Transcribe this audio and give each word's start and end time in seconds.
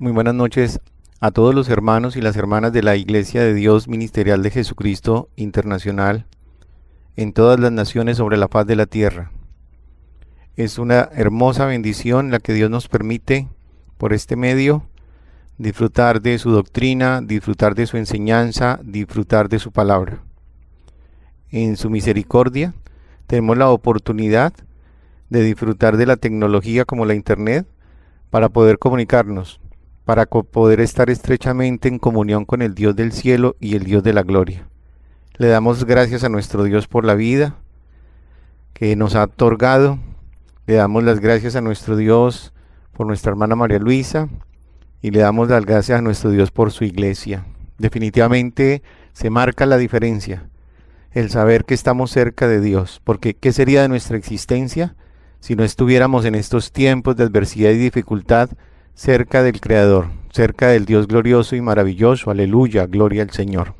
Muy 0.00 0.12
buenas 0.12 0.36
noches 0.36 0.80
a 1.18 1.32
todos 1.32 1.56
los 1.56 1.68
hermanos 1.68 2.16
y 2.16 2.20
las 2.20 2.36
hermanas 2.36 2.72
de 2.72 2.84
la 2.84 2.94
Iglesia 2.94 3.42
de 3.42 3.52
Dios 3.52 3.88
Ministerial 3.88 4.44
de 4.44 4.52
Jesucristo 4.52 5.28
Internacional 5.34 6.24
en 7.16 7.32
todas 7.32 7.58
las 7.58 7.72
naciones 7.72 8.18
sobre 8.18 8.36
la 8.36 8.46
paz 8.46 8.64
de 8.68 8.76
la 8.76 8.86
tierra. 8.86 9.32
Es 10.54 10.78
una 10.78 11.08
hermosa 11.14 11.66
bendición 11.66 12.30
la 12.30 12.38
que 12.38 12.52
Dios 12.52 12.70
nos 12.70 12.86
permite 12.86 13.48
por 13.96 14.12
este 14.12 14.36
medio 14.36 14.84
disfrutar 15.56 16.22
de 16.22 16.38
su 16.38 16.52
doctrina, 16.52 17.20
disfrutar 17.20 17.74
de 17.74 17.88
su 17.88 17.96
enseñanza, 17.96 18.78
disfrutar 18.84 19.48
de 19.48 19.58
su 19.58 19.72
palabra. 19.72 20.22
En 21.50 21.76
su 21.76 21.90
misericordia 21.90 22.72
tenemos 23.26 23.58
la 23.58 23.68
oportunidad 23.68 24.52
de 25.28 25.42
disfrutar 25.42 25.96
de 25.96 26.06
la 26.06 26.16
tecnología 26.16 26.84
como 26.84 27.04
la 27.04 27.16
Internet 27.16 27.66
para 28.30 28.48
poder 28.48 28.78
comunicarnos 28.78 29.60
para 30.08 30.24
poder 30.24 30.80
estar 30.80 31.10
estrechamente 31.10 31.86
en 31.86 31.98
comunión 31.98 32.46
con 32.46 32.62
el 32.62 32.74
Dios 32.74 32.96
del 32.96 33.12
cielo 33.12 33.56
y 33.60 33.76
el 33.76 33.84
Dios 33.84 34.02
de 34.02 34.14
la 34.14 34.22
gloria. 34.22 34.66
Le 35.36 35.48
damos 35.48 35.84
gracias 35.84 36.24
a 36.24 36.30
nuestro 36.30 36.64
Dios 36.64 36.88
por 36.88 37.04
la 37.04 37.14
vida 37.14 37.56
que 38.72 38.96
nos 38.96 39.14
ha 39.14 39.24
otorgado. 39.24 39.98
Le 40.66 40.76
damos 40.76 41.04
las 41.04 41.20
gracias 41.20 41.56
a 41.56 41.60
nuestro 41.60 41.94
Dios 41.94 42.54
por 42.94 43.06
nuestra 43.06 43.32
hermana 43.32 43.54
María 43.54 43.80
Luisa 43.80 44.30
y 45.02 45.10
le 45.10 45.18
damos 45.18 45.50
las 45.50 45.66
gracias 45.66 45.98
a 45.98 46.02
nuestro 46.02 46.30
Dios 46.30 46.52
por 46.52 46.72
su 46.72 46.84
iglesia. 46.84 47.44
Definitivamente 47.76 48.82
se 49.12 49.28
marca 49.28 49.66
la 49.66 49.76
diferencia, 49.76 50.48
el 51.12 51.28
saber 51.28 51.66
que 51.66 51.74
estamos 51.74 52.10
cerca 52.12 52.48
de 52.48 52.62
Dios, 52.62 53.02
porque 53.04 53.34
¿qué 53.34 53.52
sería 53.52 53.82
de 53.82 53.90
nuestra 53.90 54.16
existencia 54.16 54.96
si 55.40 55.54
no 55.54 55.64
estuviéramos 55.64 56.24
en 56.24 56.34
estos 56.34 56.72
tiempos 56.72 57.14
de 57.16 57.24
adversidad 57.24 57.72
y 57.72 57.76
dificultad 57.76 58.48
cerca 58.98 59.44
del 59.44 59.60
Creador, 59.60 60.08
cerca 60.32 60.66
del 60.66 60.84
Dios 60.84 61.06
glorioso 61.06 61.54
y 61.54 61.60
maravilloso. 61.60 62.32
Aleluya, 62.32 62.86
gloria 62.86 63.22
al 63.22 63.30
Señor. 63.30 63.74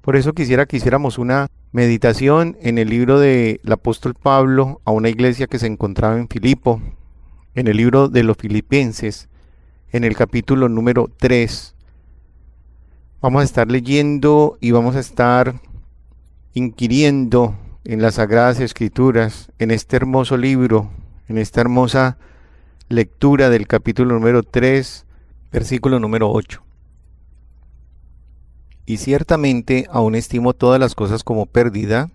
Por 0.00 0.14
eso 0.14 0.32
quisiera 0.32 0.64
que 0.64 0.76
hiciéramos 0.76 1.18
una 1.18 1.48
meditación 1.72 2.56
en 2.60 2.78
el 2.78 2.88
libro 2.88 3.18
del 3.18 3.60
apóstol 3.68 4.14
Pablo 4.14 4.80
a 4.84 4.92
una 4.92 5.08
iglesia 5.08 5.48
que 5.48 5.58
se 5.58 5.66
encontraba 5.66 6.16
en 6.16 6.28
Filipo, 6.28 6.80
en 7.56 7.66
el 7.66 7.76
libro 7.76 8.08
de 8.08 8.22
los 8.22 8.36
Filipenses, 8.36 9.28
en 9.90 10.04
el 10.04 10.14
capítulo 10.14 10.68
número 10.68 11.10
3. 11.18 11.74
Vamos 13.20 13.42
a 13.42 13.44
estar 13.44 13.68
leyendo 13.68 14.56
y 14.60 14.70
vamos 14.70 14.94
a 14.94 15.00
estar 15.00 15.54
inquiriendo 16.52 17.56
en 17.82 18.00
las 18.00 18.14
sagradas 18.14 18.60
escrituras, 18.60 19.50
en 19.58 19.72
este 19.72 19.96
hermoso 19.96 20.36
libro, 20.36 20.92
en 21.26 21.38
esta 21.38 21.60
hermosa 21.60 22.18
lectura 22.88 23.48
del 23.48 23.66
capítulo 23.66 24.14
número 24.14 24.42
3, 24.42 25.06
versículo 25.50 26.00
número 26.00 26.30
8. 26.30 26.62
Y 28.86 28.98
ciertamente 28.98 29.86
aún 29.90 30.14
estimo 30.14 30.52
todas 30.52 30.78
las 30.78 30.94
cosas 30.94 31.24
como 31.24 31.46
pérdida 31.46 32.10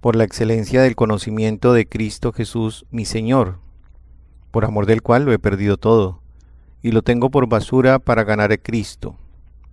por 0.00 0.14
la 0.14 0.24
excelencia 0.24 0.82
del 0.82 0.96
conocimiento 0.96 1.72
de 1.72 1.86
Cristo 1.86 2.32
Jesús 2.32 2.84
mi 2.90 3.06
Señor, 3.06 3.58
por 4.50 4.66
amor 4.66 4.84
del 4.84 5.00
cual 5.00 5.24
lo 5.24 5.32
he 5.32 5.38
perdido 5.38 5.78
todo, 5.78 6.20
y 6.82 6.92
lo 6.92 7.00
tengo 7.00 7.30
por 7.30 7.48
basura 7.48 7.98
para 7.98 8.24
ganar 8.24 8.52
a 8.52 8.58
Cristo. 8.58 9.16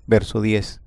Verso 0.08 0.40
10. 0.40 0.80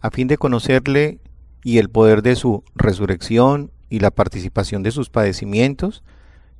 A 0.00 0.10
fin 0.10 0.28
de 0.28 0.38
conocerle 0.38 1.18
y 1.62 1.76
el 1.76 1.90
poder 1.90 2.22
de 2.22 2.36
su 2.36 2.64
resurrección 2.74 3.70
y 3.90 4.00
la 4.00 4.10
participación 4.10 4.82
de 4.82 4.92
sus 4.92 5.10
padecimientos, 5.10 6.02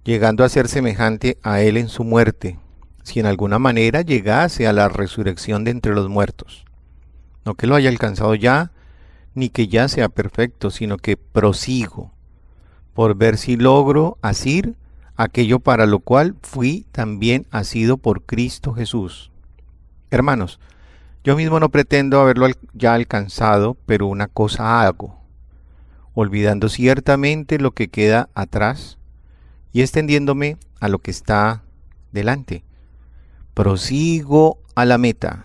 llegando 0.06 0.44
a 0.44 0.48
ser 0.48 0.68
semejante 0.68 1.36
a 1.42 1.60
él 1.60 1.76
en 1.76 1.88
su 1.88 2.04
muerte, 2.04 2.60
si 3.02 3.18
en 3.18 3.26
alguna 3.26 3.58
manera 3.58 4.02
llegase 4.02 4.68
a 4.68 4.72
la 4.72 4.88
resurrección 4.88 5.64
de 5.64 5.72
entre 5.72 5.94
los 5.94 6.08
muertos. 6.08 6.64
No 7.44 7.56
que 7.56 7.66
lo 7.66 7.74
haya 7.74 7.90
alcanzado 7.90 8.36
ya, 8.36 8.70
ni 9.34 9.48
que 9.48 9.66
ya 9.66 9.88
sea 9.88 10.08
perfecto, 10.08 10.70
sino 10.70 10.96
que 10.96 11.16
prosigo, 11.16 12.12
por 12.94 13.16
ver 13.16 13.36
si 13.36 13.56
logro 13.56 14.16
asir 14.22 14.76
aquello 15.16 15.58
para 15.58 15.86
lo 15.86 15.98
cual 15.98 16.36
fui 16.40 16.86
también 16.92 17.44
asido 17.50 17.96
por 17.96 18.22
Cristo 18.22 18.74
Jesús. 18.74 19.32
Hermanos, 20.10 20.60
yo 21.24 21.34
mismo 21.36 21.58
no 21.58 21.70
pretendo 21.70 22.20
haberlo 22.20 22.46
ya 22.74 22.94
alcanzado, 22.94 23.76
pero 23.86 24.06
una 24.06 24.28
cosa 24.28 24.86
hago, 24.86 25.18
olvidando 26.14 26.68
ciertamente 26.68 27.58
lo 27.58 27.72
que 27.72 27.88
queda 27.88 28.28
atrás 28.34 28.98
y 29.76 29.82
extendiéndome 29.82 30.56
a 30.80 30.88
lo 30.88 31.00
que 31.00 31.10
está 31.10 31.62
delante. 32.10 32.64
Prosigo 33.52 34.58
a 34.74 34.86
la 34.86 34.96
meta, 34.96 35.44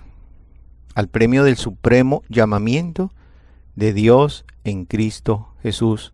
al 0.95 1.09
premio 1.09 1.43
del 1.43 1.57
supremo 1.57 2.23
llamamiento 2.29 3.11
de 3.75 3.91
Dios 3.91 4.45
en 4.63 4.85
Cristo 4.85 5.49
Jesús, 5.61 6.13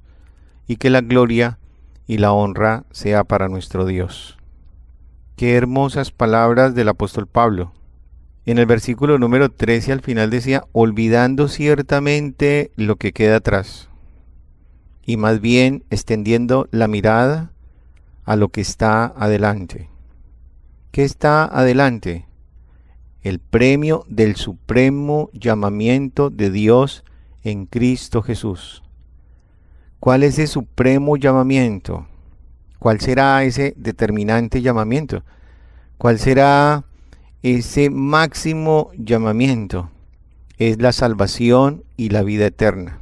y 0.66 0.78
que 0.78 0.90
la 0.90 1.02
gloria 1.02 1.60
y 2.08 2.18
la 2.18 2.32
honra 2.32 2.86
sea 2.90 3.24
para 3.24 3.50
nuestro 3.50 3.86
Dios. 3.86 4.40
Qué 5.36 5.54
hermosas 5.54 6.10
palabras 6.10 6.74
del 6.74 6.90
apóstol 6.90 7.28
Pablo. 7.28 7.72
En 8.48 8.58
el 8.58 8.66
versículo 8.66 9.20
número 9.20 9.52
13 9.52 9.92
al 9.92 10.02
final 10.02 10.32
decía, 10.32 10.64
olvidando 10.72 11.48
ciertamente 11.50 12.72
lo 12.78 12.96
que 12.96 13.14
queda 13.14 13.36
atrás, 13.36 13.90
y 15.06 15.18
más 15.18 15.40
bien 15.40 15.84
extendiendo 15.92 16.68
la 16.72 16.88
mirada 16.88 17.52
a 18.28 18.36
lo 18.36 18.50
que 18.50 18.60
está 18.60 19.06
adelante. 19.06 19.90
¿Qué 20.92 21.06
está 21.06 21.46
adelante? 21.46 22.26
El 23.22 23.40
premio 23.40 24.04
del 24.10 24.36
supremo 24.36 25.30
llamamiento 25.32 26.30
de 26.30 26.52
Dios 26.52 27.06
en 27.44 27.68
Cristo 27.68 28.22
Jesús. 28.22 28.84
¿Cuál 30.02 30.24
es 30.24 30.34
ese 30.34 30.48
supremo 30.48 31.16
llamamiento? 31.16 32.06
¿Cuál 32.80 33.00
será 33.00 33.46
ese 33.46 33.74
determinante 33.78 34.62
llamamiento? 34.62 35.24
¿Cuál 35.98 36.20
será 36.20 36.84
ese 37.44 37.90
máximo 37.90 38.92
llamamiento? 38.98 39.90
Es 40.58 40.82
la 40.82 40.92
salvación 40.92 41.86
y 41.96 42.10
la 42.10 42.24
vida 42.24 42.48
eterna. 42.48 43.00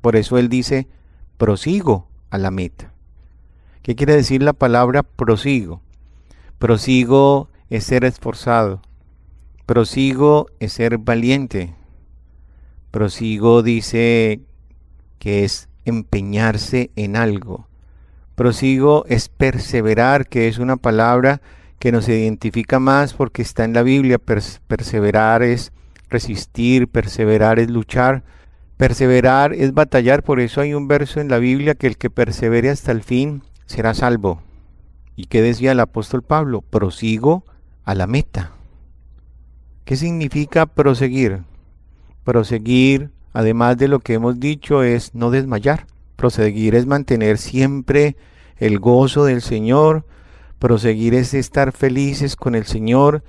Por 0.00 0.14
eso 0.14 0.38
Él 0.38 0.48
dice, 0.48 0.86
prosigo 1.36 2.06
a 2.30 2.38
la 2.38 2.52
meta. 2.52 2.91
¿Qué 3.82 3.96
quiere 3.96 4.14
decir 4.14 4.44
la 4.44 4.52
palabra 4.52 5.02
prosigo? 5.02 5.82
Prosigo 6.60 7.48
es 7.68 7.82
ser 7.82 8.04
esforzado. 8.04 8.80
Prosigo 9.66 10.46
es 10.60 10.74
ser 10.74 10.98
valiente. 10.98 11.74
Prosigo 12.92 13.64
dice 13.64 14.40
que 15.18 15.42
es 15.42 15.68
empeñarse 15.84 16.92
en 16.94 17.16
algo. 17.16 17.66
Prosigo 18.36 19.04
es 19.08 19.28
perseverar, 19.28 20.28
que 20.28 20.46
es 20.46 20.58
una 20.58 20.76
palabra 20.76 21.42
que 21.80 21.90
nos 21.90 22.08
identifica 22.08 22.78
más 22.78 23.14
porque 23.14 23.42
está 23.42 23.64
en 23.64 23.72
la 23.72 23.82
Biblia. 23.82 24.20
perseverar 24.20 25.42
es 25.42 25.72
resistir, 26.08 26.86
perseverar 26.86 27.58
es 27.58 27.68
luchar, 27.68 28.22
perseverar 28.76 29.52
es 29.52 29.74
batallar. 29.74 30.22
Por 30.22 30.38
eso 30.38 30.60
hay 30.60 30.72
un 30.72 30.86
verso 30.86 31.18
en 31.18 31.28
la 31.28 31.38
Biblia 31.38 31.74
que 31.74 31.88
el 31.88 31.96
que 31.96 32.10
persevere 32.10 32.70
hasta 32.70 32.92
el 32.92 33.02
fin 33.02 33.42
será 33.72 33.94
salvo. 33.94 34.42
¿Y 35.16 35.26
qué 35.26 35.40
decía 35.40 35.72
el 35.72 35.80
apóstol 35.80 36.22
Pablo? 36.22 36.60
Prosigo 36.60 37.44
a 37.84 37.94
la 37.94 38.06
meta. 38.06 38.52
¿Qué 39.86 39.96
significa 39.96 40.66
proseguir? 40.66 41.42
Proseguir, 42.22 43.10
además 43.32 43.78
de 43.78 43.88
lo 43.88 44.00
que 44.00 44.14
hemos 44.14 44.38
dicho, 44.38 44.82
es 44.82 45.14
no 45.14 45.30
desmayar. 45.30 45.86
Proseguir 46.16 46.74
es 46.74 46.84
mantener 46.84 47.38
siempre 47.38 48.16
el 48.58 48.78
gozo 48.78 49.24
del 49.24 49.40
Señor. 49.40 50.04
Proseguir 50.58 51.14
es 51.14 51.32
estar 51.32 51.72
felices 51.72 52.36
con 52.36 52.54
el 52.54 52.66
Señor 52.66 53.24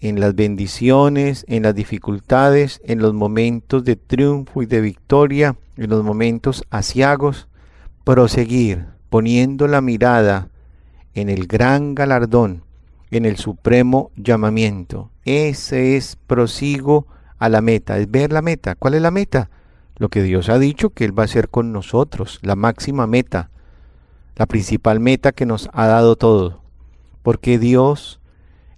en 0.00 0.20
las 0.20 0.36
bendiciones, 0.36 1.44
en 1.48 1.64
las 1.64 1.74
dificultades, 1.74 2.80
en 2.84 3.00
los 3.00 3.14
momentos 3.14 3.82
de 3.82 3.96
triunfo 3.96 4.62
y 4.62 4.66
de 4.66 4.80
victoria, 4.80 5.56
en 5.76 5.90
los 5.90 6.04
momentos 6.04 6.64
asiagos. 6.70 7.48
Proseguir 8.04 8.91
poniendo 9.12 9.68
la 9.68 9.82
mirada 9.82 10.48
en 11.12 11.28
el 11.28 11.46
gran 11.46 11.94
galardón, 11.94 12.64
en 13.10 13.26
el 13.26 13.36
supremo 13.36 14.10
llamamiento. 14.16 15.10
Ese 15.26 15.98
es 15.98 16.16
prosigo 16.16 17.06
a 17.38 17.50
la 17.50 17.60
meta, 17.60 17.98
es 17.98 18.10
ver 18.10 18.32
la 18.32 18.40
meta. 18.40 18.74
¿Cuál 18.74 18.94
es 18.94 19.02
la 19.02 19.10
meta? 19.10 19.50
Lo 19.98 20.08
que 20.08 20.22
Dios 20.22 20.48
ha 20.48 20.58
dicho 20.58 20.88
que 20.88 21.04
Él 21.04 21.16
va 21.16 21.24
a 21.24 21.26
hacer 21.26 21.50
con 21.50 21.72
nosotros, 21.72 22.38
la 22.40 22.56
máxima 22.56 23.06
meta, 23.06 23.50
la 24.34 24.46
principal 24.46 24.98
meta 24.98 25.32
que 25.32 25.44
nos 25.44 25.68
ha 25.74 25.88
dado 25.88 26.16
todo. 26.16 26.62
Porque 27.22 27.58
Dios 27.58 28.18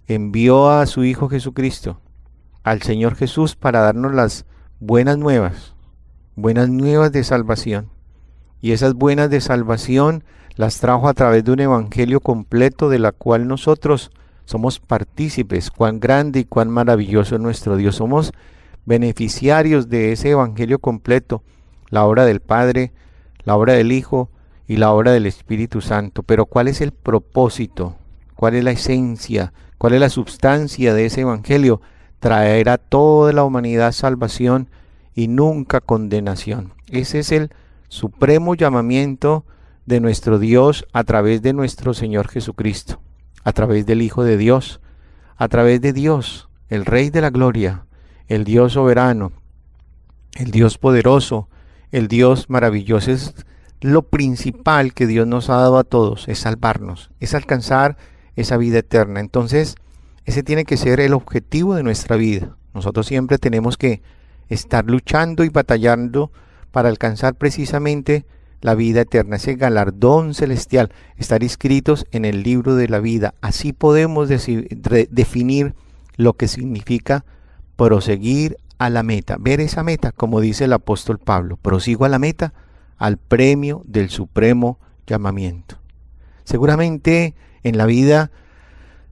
envió 0.05 0.69
a 0.69 0.85
su 0.85 1.05
Hijo 1.05 1.29
Jesucristo, 1.29 2.01
al 2.61 2.81
Señor 2.81 3.15
Jesús, 3.15 3.55
para 3.55 3.79
darnos 3.79 4.13
las 4.13 4.45
buenas 4.81 5.17
nuevas, 5.17 5.75
buenas 6.35 6.67
nuevas 6.67 7.13
de 7.13 7.23
salvación 7.23 7.94
y 8.65 8.71
esas 8.71 8.95
buenas 8.95 9.29
de 9.29 9.41
salvación 9.41 10.23
las 10.55 10.79
trajo 10.79 11.07
a 11.07 11.13
través 11.13 11.43
de 11.43 11.51
un 11.51 11.59
evangelio 11.59 12.19
completo 12.19 12.89
de 12.89 12.97
la 12.97 13.11
cual 13.11 13.47
nosotros 13.47 14.09
somos 14.45 14.79
partícipes, 14.79 15.69
cuán 15.69 15.99
grande 15.99 16.39
y 16.39 16.45
cuán 16.45 16.71
maravilloso 16.71 17.35
es 17.35 17.41
nuestro 17.41 17.77
Dios. 17.77 17.97
Somos 17.97 18.33
beneficiarios 18.83 19.87
de 19.87 20.13
ese 20.13 20.31
Evangelio 20.31 20.79
completo, 20.79 21.43
la 21.91 22.05
obra 22.05 22.25
del 22.25 22.39
Padre, 22.39 22.91
la 23.43 23.55
obra 23.55 23.73
del 23.73 23.91
Hijo 23.91 24.31
y 24.67 24.77
la 24.77 24.91
obra 24.93 25.11
del 25.11 25.27
Espíritu 25.27 25.79
Santo. 25.81 26.23
Pero 26.23 26.47
¿cuál 26.47 26.67
es 26.67 26.81
el 26.81 26.91
propósito? 26.91 27.93
¿Cuál 28.33 28.55
es 28.55 28.63
la 28.63 28.71
esencia? 28.71 29.53
¿Cuál 29.77 29.93
es 29.93 29.99
la 29.99 30.09
substancia 30.09 30.95
de 30.95 31.05
ese 31.05 31.21
Evangelio? 31.21 31.81
Traer 32.19 32.69
a 32.69 32.79
toda 32.79 33.31
la 33.31 33.43
humanidad 33.43 33.91
salvación 33.91 34.71
y 35.13 35.27
nunca 35.27 35.81
condenación. 35.81 36.73
Ese 36.89 37.19
es 37.19 37.31
el 37.31 37.51
supremo 37.87 38.55
llamamiento 38.55 39.45
de 39.85 39.99
nuestro 39.99 40.39
Dios 40.39 40.85
a 40.93 41.03
través 41.03 41.41
de 41.41 41.53
nuestro 41.53 41.93
Señor 41.93 42.27
Jesucristo, 42.27 43.01
a 43.43 43.51
través 43.53 43.85
del 43.85 44.01
Hijo 44.01 44.23
de 44.23 44.37
Dios, 44.37 44.81
a 45.37 45.47
través 45.47 45.81
de 45.81 45.93
Dios, 45.93 46.49
el 46.69 46.85
Rey 46.85 47.09
de 47.09 47.21
la 47.21 47.29
Gloria, 47.29 47.85
el 48.27 48.43
Dios 48.43 48.73
soberano, 48.73 49.31
el 50.33 50.51
Dios 50.51 50.77
poderoso, 50.77 51.49
el 51.91 52.07
Dios 52.07 52.49
maravilloso. 52.49 53.11
Es 53.11 53.35
lo 53.81 54.03
principal 54.03 54.93
que 54.93 55.07
Dios 55.07 55.27
nos 55.27 55.49
ha 55.49 55.57
dado 55.57 55.77
a 55.77 55.83
todos, 55.83 56.27
es 56.27 56.39
salvarnos, 56.39 57.11
es 57.19 57.33
alcanzar 57.33 57.97
esa 58.35 58.57
vida 58.57 58.79
eterna. 58.79 59.19
Entonces, 59.19 59.75
ese 60.25 60.43
tiene 60.43 60.65
que 60.65 60.77
ser 60.77 60.99
el 60.99 61.13
objetivo 61.13 61.75
de 61.75 61.83
nuestra 61.83 62.15
vida. 62.15 62.57
Nosotros 62.73 63.05
siempre 63.05 63.37
tenemos 63.37 63.77
que 63.77 64.01
estar 64.49 64.85
luchando 64.85 65.43
y 65.43 65.49
batallando 65.49 66.31
para 66.75 66.89
alcanzar 66.89 67.35
precisamente 67.35 68.25
la 68.59 68.75
vida 68.75 68.99
eterna, 68.99 69.37
ese 69.37 69.55
galardón 69.55 70.33
celestial, 70.33 70.91
estar 71.15 71.41
inscritos 71.41 72.05
en 72.11 72.25
el 72.25 72.43
libro 72.43 72.75
de 72.75 72.89
la 72.89 72.99
vida. 72.99 73.33
Así 73.39 73.71
podemos 73.71 74.27
definir 74.27 75.73
lo 76.17 76.33
que 76.33 76.49
significa 76.49 77.23
proseguir 77.77 78.57
a 78.77 78.89
la 78.89 79.03
meta, 79.03 79.37
ver 79.39 79.61
esa 79.61 79.83
meta, 79.83 80.11
como 80.11 80.41
dice 80.41 80.65
el 80.65 80.73
apóstol 80.73 81.17
Pablo, 81.17 81.55
prosigo 81.55 82.03
a 82.03 82.09
la 82.09 82.19
meta, 82.19 82.53
al 82.97 83.15
premio 83.15 83.81
del 83.85 84.09
supremo 84.09 84.77
llamamiento. 85.07 85.77
Seguramente 86.43 87.35
en 87.63 87.77
la 87.77 87.85
vida 87.85 88.31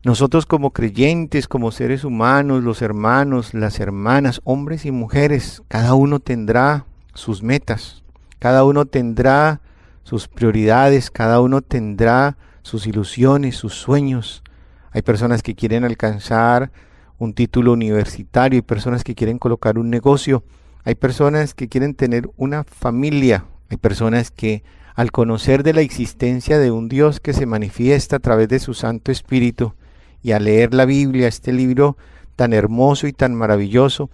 nosotros 0.03 0.45
como 0.45 0.71
creyentes, 0.71 1.47
como 1.47 1.71
seres 1.71 2.03
humanos, 2.03 2.61
los 2.61 2.81
hermanos, 2.81 3.53
las 3.53 3.79
hermanas, 3.79 4.41
hombres 4.43 4.85
y 4.85 4.91
mujeres, 4.91 5.63
cada 5.69 5.93
uno 5.93 6.19
tendrá 6.19 6.87
sus 7.13 7.43
metas, 7.43 8.03
cada 8.39 8.63
uno 8.63 8.85
tendrá 8.85 9.61
sus 10.03 10.27
prioridades, 10.27 11.09
cada 11.09 11.39
uno 11.41 11.61
tendrá 11.61 12.37
sus 12.61 12.87
ilusiones, 12.87 13.55
sus 13.55 13.73
sueños. 13.73 14.43
Hay 14.91 15.01
personas 15.01 15.43
que 15.43 15.55
quieren 15.55 15.85
alcanzar 15.85 16.71
un 17.17 17.33
título 17.33 17.73
universitario, 17.73 18.57
hay 18.57 18.61
personas 18.61 19.03
que 19.03 19.15
quieren 19.15 19.39
colocar 19.39 19.77
un 19.77 19.89
negocio, 19.89 20.43
hay 20.83 20.95
personas 20.95 21.53
que 21.53 21.69
quieren 21.69 21.95
tener 21.95 22.29
una 22.35 22.63
familia, 22.63 23.45
hay 23.69 23.77
personas 23.77 24.29
que 24.29 24.63
al 24.95 25.11
conocer 25.11 25.63
de 25.63 25.73
la 25.73 25.81
existencia 25.81 26.59
de 26.59 26.71
un 26.71 26.89
Dios 26.89 27.19
que 27.19 27.33
se 27.33 27.45
manifiesta 27.45 28.17
a 28.17 28.19
través 28.19 28.49
de 28.49 28.59
su 28.59 28.73
Santo 28.73 29.11
Espíritu 29.11 29.73
y 30.21 30.33
al 30.33 30.45
leer 30.45 30.73
la 30.73 30.85
Biblia, 30.85 31.27
este 31.27 31.51
libro 31.51 31.97
tan 32.35 32.53
hermoso 32.53 33.07
y 33.07 33.13
tan 33.13 33.35
maravilloso, 33.35 34.09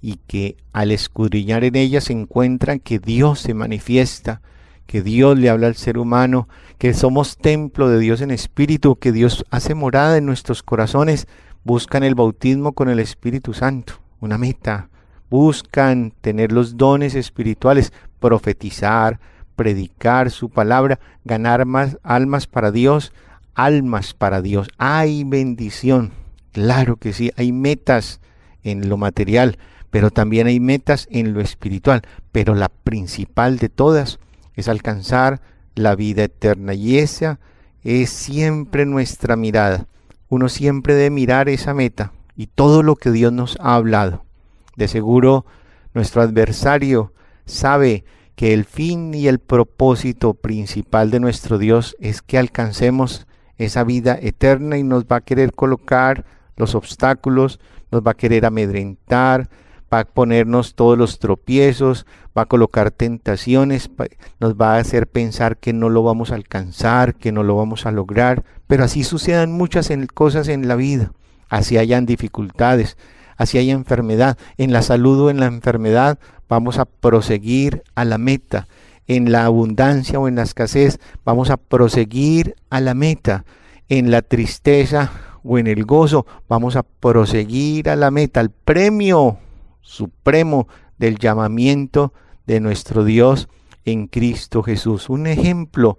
y 0.00 0.16
que 0.26 0.56
al 0.72 0.92
escudriñar 0.92 1.64
en 1.64 1.76
ella 1.76 2.00
se 2.00 2.12
encuentran 2.12 2.80
que 2.80 2.98
Dios 2.98 3.40
se 3.40 3.54
manifiesta, 3.54 4.40
que 4.86 5.02
Dios 5.02 5.38
le 5.38 5.50
habla 5.50 5.68
al 5.68 5.76
ser 5.76 5.98
humano, 5.98 6.48
que 6.78 6.94
somos 6.94 7.36
templo 7.36 7.88
de 7.88 7.98
Dios 7.98 8.20
en 8.22 8.30
espíritu, 8.30 8.96
que 8.96 9.12
Dios 9.12 9.44
hace 9.50 9.74
morada 9.74 10.16
en 10.16 10.26
nuestros 10.26 10.62
corazones, 10.62 11.28
buscan 11.64 12.02
el 12.02 12.14
bautismo 12.14 12.72
con 12.72 12.88
el 12.88 12.98
Espíritu 12.98 13.52
Santo, 13.52 13.94
una 14.20 14.38
meta, 14.38 14.88
buscan 15.28 16.12
tener 16.20 16.52
los 16.52 16.76
dones 16.76 17.14
espirituales, 17.14 17.92
profetizar, 18.18 19.20
predicar 19.54 20.30
su 20.30 20.48
palabra, 20.48 20.98
ganar 21.24 21.66
más 21.66 21.98
almas 22.02 22.46
para 22.46 22.72
Dios, 22.72 23.12
almas 23.54 24.14
para 24.14 24.42
Dios. 24.42 24.68
Hay 24.78 25.24
bendición, 25.24 26.12
claro 26.52 26.96
que 26.96 27.12
sí, 27.12 27.30
hay 27.36 27.52
metas 27.52 28.20
en 28.62 28.88
lo 28.88 28.96
material, 28.96 29.58
pero 29.90 30.10
también 30.10 30.46
hay 30.46 30.60
metas 30.60 31.08
en 31.10 31.34
lo 31.34 31.40
espiritual, 31.40 32.02
pero 32.32 32.54
la 32.54 32.68
principal 32.68 33.58
de 33.58 33.68
todas 33.68 34.18
es 34.54 34.68
alcanzar 34.68 35.40
la 35.74 35.94
vida 35.94 36.24
eterna 36.24 36.74
y 36.74 36.98
esa 36.98 37.40
es 37.82 38.10
siempre 38.10 38.86
nuestra 38.86 39.36
mirada. 39.36 39.86
Uno 40.28 40.48
siempre 40.48 40.94
debe 40.94 41.10
mirar 41.10 41.48
esa 41.48 41.74
meta 41.74 42.12
y 42.36 42.46
todo 42.46 42.82
lo 42.82 42.96
que 42.96 43.10
Dios 43.10 43.32
nos 43.32 43.56
ha 43.60 43.74
hablado. 43.74 44.24
De 44.76 44.88
seguro 44.88 45.44
nuestro 45.92 46.22
adversario 46.22 47.12
sabe 47.46 48.04
que 48.36 48.54
el 48.54 48.64
fin 48.64 49.12
y 49.12 49.26
el 49.26 49.38
propósito 49.38 50.34
principal 50.34 51.10
de 51.10 51.20
nuestro 51.20 51.58
Dios 51.58 51.96
es 52.00 52.22
que 52.22 52.38
alcancemos 52.38 53.26
esa 53.58 53.84
vida 53.84 54.18
eterna 54.20 54.78
y 54.78 54.82
nos 54.82 55.04
va 55.04 55.16
a 55.16 55.20
querer 55.20 55.52
colocar 55.52 56.24
los 56.56 56.74
obstáculos, 56.74 57.60
nos 57.90 58.02
va 58.02 58.12
a 58.12 58.16
querer 58.16 58.46
amedrentar, 58.46 59.50
va 59.92 60.00
a 60.00 60.04
ponernos 60.04 60.74
todos 60.74 60.96
los 60.96 61.18
tropiezos, 61.18 62.06
va 62.36 62.42
a 62.42 62.46
colocar 62.46 62.90
tentaciones, 62.90 63.90
nos 64.38 64.54
va 64.54 64.74
a 64.74 64.78
hacer 64.78 65.08
pensar 65.08 65.56
que 65.56 65.72
no 65.72 65.88
lo 65.88 66.02
vamos 66.02 66.30
a 66.30 66.36
alcanzar, 66.36 67.14
que 67.14 67.32
no 67.32 67.42
lo 67.42 67.56
vamos 67.56 67.86
a 67.86 67.90
lograr, 67.90 68.44
pero 68.66 68.84
así 68.84 69.04
sucedan 69.04 69.52
muchas 69.52 69.90
cosas 70.14 70.48
en 70.48 70.68
la 70.68 70.76
vida, 70.76 71.12
así 71.48 71.76
hayan 71.76 72.06
dificultades, 72.06 72.96
así 73.36 73.58
haya 73.58 73.72
enfermedad, 73.72 74.38
en 74.58 74.72
la 74.72 74.82
salud 74.82 75.20
o 75.22 75.30
en 75.30 75.40
la 75.40 75.46
enfermedad 75.46 76.18
vamos 76.48 76.78
a 76.78 76.84
proseguir 76.84 77.82
a 77.94 78.04
la 78.04 78.18
meta. 78.18 78.66
En 79.06 79.32
la 79.32 79.44
abundancia 79.44 80.20
o 80.20 80.28
en 80.28 80.36
la 80.36 80.42
escasez 80.42 81.00
vamos 81.24 81.50
a 81.50 81.56
proseguir 81.56 82.54
a 82.70 82.80
la 82.80 82.94
meta. 82.94 83.44
En 83.88 84.12
la 84.12 84.22
tristeza 84.22 85.10
o 85.42 85.58
en 85.58 85.66
el 85.66 85.84
gozo 85.84 86.26
vamos 86.48 86.76
a 86.76 86.84
proseguir 86.84 87.88
a 87.88 87.96
la 87.96 88.12
meta, 88.12 88.38
al 88.38 88.50
premio 88.50 89.38
supremo 89.80 90.68
del 90.98 91.18
llamamiento 91.18 92.12
de 92.46 92.60
nuestro 92.60 93.04
Dios 93.04 93.48
en 93.84 94.06
Cristo 94.06 94.62
Jesús. 94.62 95.08
Un 95.08 95.26
ejemplo 95.26 95.98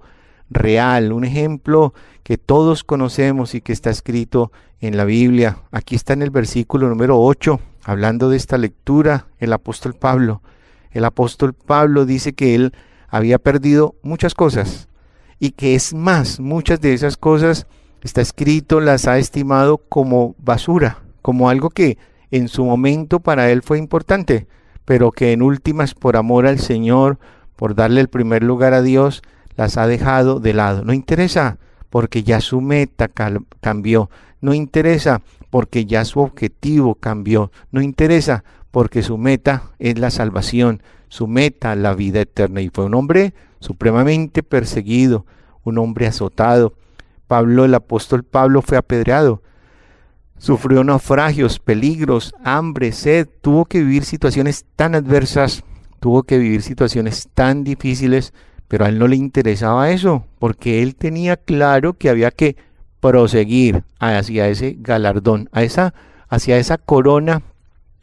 real, 0.50 1.13
un 1.13 1.24
ejemplo 1.24 1.94
que 2.24 2.38
todos 2.38 2.83
conocemos 2.83 3.56
y 3.56 3.62
que 3.62 3.74
está 3.74 3.89
escrito 3.89 4.51
en 4.80 4.98
la 4.98 5.06
Biblia. 5.06 5.60
Aquí 5.72 5.95
está 5.95 6.13
en 6.13 6.22
el 6.22 6.30
versículo 6.30 6.89
número 6.89 7.19
8 7.19 7.60
hablando 7.83 8.30
de 8.30 8.38
esta 8.38 8.58
lectura, 8.58 9.27
el 9.39 9.53
apóstol 9.53 9.94
Pablo. 9.94 10.41
El 10.91 11.05
apóstol 11.05 11.53
Pablo 11.53 12.05
dice 12.05 12.34
que 12.34 12.55
él 12.55 12.74
había 13.08 13.39
perdido 13.39 13.96
muchas 14.03 14.34
cosas 14.34 14.88
y 15.39 15.51
que 15.51 15.75
es 15.75 15.94
más, 15.94 16.39
muchas 16.39 16.79
de 16.82 16.94
esas 16.94 17.17
cosas, 17.17 17.65
está 18.01 18.22
escrito, 18.22 18.79
las 18.79 19.08
ha 19.08 19.17
estimado 19.17 19.77
como 19.77 20.36
basura, 20.38 21.00
como 21.22 21.50
algo 21.50 21.70
que 21.70 21.98
en 22.31 22.47
su 22.47 22.65
momento 22.65 23.19
para 23.19 23.51
él 23.51 23.61
fue 23.61 23.77
importante, 23.77 24.47
pero 24.85 25.11
que 25.11 25.33
en 25.33 25.41
últimas 25.41 25.93
por 25.93 26.17
amor 26.17 26.47
al 26.47 26.59
Señor, 26.59 27.19
por 27.55 27.75
darle 27.75 28.01
el 28.01 28.07
primer 28.07 28.41
lugar 28.41 28.73
a 28.73 28.81
Dios, 28.81 29.21
las 29.55 29.77
ha 29.77 29.85
dejado 29.85 30.39
de 30.39 30.53
lado. 30.53 30.83
No 30.83 30.93
interesa 30.93 31.59
porque 31.89 32.23
ya 32.23 32.41
su 32.41 32.61
meta 32.61 33.09
cambió. 33.59 34.09
No 34.39 34.53
interesa 34.53 35.21
porque 35.50 35.85
ya 35.85 36.05
su 36.05 36.21
objetivo 36.21 36.95
cambió. 36.95 37.51
No 37.71 37.81
interesa 37.81 38.43
porque 38.71 39.03
su 39.03 39.17
meta 39.17 39.63
es 39.77 40.00
la 40.00 40.09
salvación, 40.09 40.81
su 41.09 41.27
meta 41.27 41.75
la 41.75 41.93
vida 41.93 42.21
eterna. 42.21 42.61
Y 42.61 42.69
fue 42.69 42.85
un 42.85 42.95
hombre 42.95 43.33
supremamente 43.59 44.41
perseguido, 44.41 45.25
un 45.63 45.77
hombre 45.77 46.07
azotado. 46.07 46.73
Pablo, 47.27 47.65
el 47.65 47.75
apóstol 47.75 48.23
Pablo, 48.23 48.61
fue 48.61 48.77
apedreado. 48.77 49.43
Sufrió 50.41 50.83
naufragios, 50.83 51.60
peligros, 51.60 52.33
hambre, 52.43 52.93
sed. 52.93 53.27
Tuvo 53.41 53.65
que 53.65 53.77
vivir 53.77 54.05
situaciones 54.05 54.65
tan 54.75 54.95
adversas, 54.95 55.63
tuvo 56.00 56.24
que 56.24 56.39
vivir 56.39 56.63
situaciones 56.63 57.29
tan 57.36 57.63
difíciles, 57.63 58.33
pero 58.67 58.86
a 58.86 58.89
él 58.89 58.98
no 58.98 59.07
le 59.07 59.17
interesaba 59.17 59.91
eso, 59.91 60.25
porque 60.39 60.81
él 60.81 60.95
tenía 60.95 61.38
claro 61.38 61.93
que 61.93 62.10
había 62.10 62.31
que 62.31 62.55
proseguir 63.00 63.83
hacia 64.00 64.48
ese 64.48 64.77
galardón, 64.79 65.48
a 65.51 65.62
esa, 65.62 65.93
hacia 66.27 66.57
esa 66.57 66.79
corona 66.79 67.43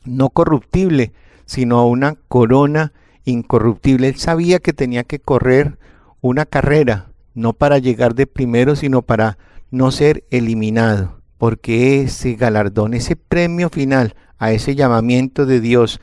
no 0.04 0.30
corruptible, 0.30 1.12
sino 1.44 1.80
a 1.80 1.86
una 1.86 2.14
corona 2.28 2.92
incorruptible. 3.24 4.06
Él 4.06 4.16
sabía 4.16 4.60
que 4.60 4.72
tenía 4.72 5.02
que 5.02 5.18
correr 5.18 5.76
una 6.20 6.46
carrera, 6.46 7.08
no 7.34 7.52
para 7.52 7.78
llegar 7.78 8.14
de 8.14 8.28
primero, 8.28 8.76
sino 8.76 9.02
para 9.02 9.38
no 9.72 9.90
ser 9.90 10.22
eliminado, 10.30 11.17
porque 11.38 12.02
ese 12.02 12.34
galardón, 12.34 12.94
ese 12.94 13.16
premio 13.16 13.70
final 13.70 14.14
a 14.38 14.52
ese 14.52 14.74
llamamiento 14.74 15.46
de 15.46 15.60
Dios 15.60 16.00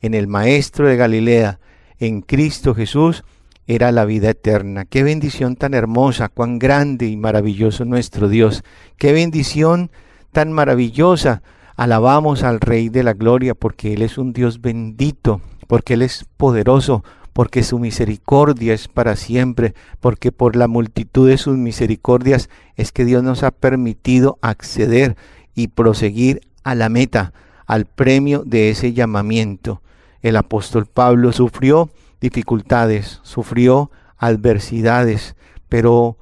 en 0.00 0.14
el 0.14 0.28
Maestro 0.28 0.88
de 0.88 0.96
Galilea, 0.96 1.58
en 1.98 2.22
Cristo 2.22 2.74
Jesús, 2.74 3.24
era 3.66 3.90
la 3.90 4.04
vida 4.04 4.30
eterna. 4.30 4.84
Qué 4.84 5.02
bendición 5.02 5.56
tan 5.56 5.74
hermosa, 5.74 6.28
cuán 6.28 6.58
grande 6.58 7.06
y 7.06 7.16
maravilloso 7.16 7.84
nuestro 7.84 8.28
Dios. 8.28 8.62
Qué 8.96 9.12
bendición 9.12 9.90
tan 10.30 10.52
maravillosa. 10.52 11.42
Alabamos 11.74 12.44
al 12.44 12.60
Rey 12.60 12.88
de 12.88 13.02
la 13.02 13.12
Gloria 13.12 13.54
porque 13.54 13.94
Él 13.94 14.02
es 14.02 14.18
un 14.18 14.32
Dios 14.32 14.60
bendito, 14.60 15.40
porque 15.66 15.94
Él 15.94 16.02
es 16.02 16.26
poderoso, 16.36 17.02
porque 17.36 17.62
su 17.62 17.78
misericordia 17.78 18.72
es 18.72 18.88
para 18.88 19.14
siempre, 19.14 19.74
porque 20.00 20.32
por 20.32 20.56
la 20.56 20.68
multitud 20.68 21.28
de 21.28 21.36
sus 21.36 21.58
misericordias 21.58 22.48
es 22.76 22.92
que 22.92 23.04
Dios 23.04 23.22
nos 23.22 23.42
ha 23.42 23.50
permitido 23.50 24.38
acceder 24.40 25.18
y 25.54 25.68
proseguir 25.68 26.40
a 26.64 26.74
la 26.74 26.88
meta, 26.88 27.34
al 27.66 27.84
premio 27.84 28.42
de 28.46 28.70
ese 28.70 28.94
llamamiento. 28.94 29.82
El 30.22 30.36
apóstol 30.36 30.86
Pablo 30.86 31.30
sufrió 31.30 31.90
dificultades, 32.22 33.20
sufrió 33.22 33.90
adversidades, 34.16 35.36
pero 35.68 36.16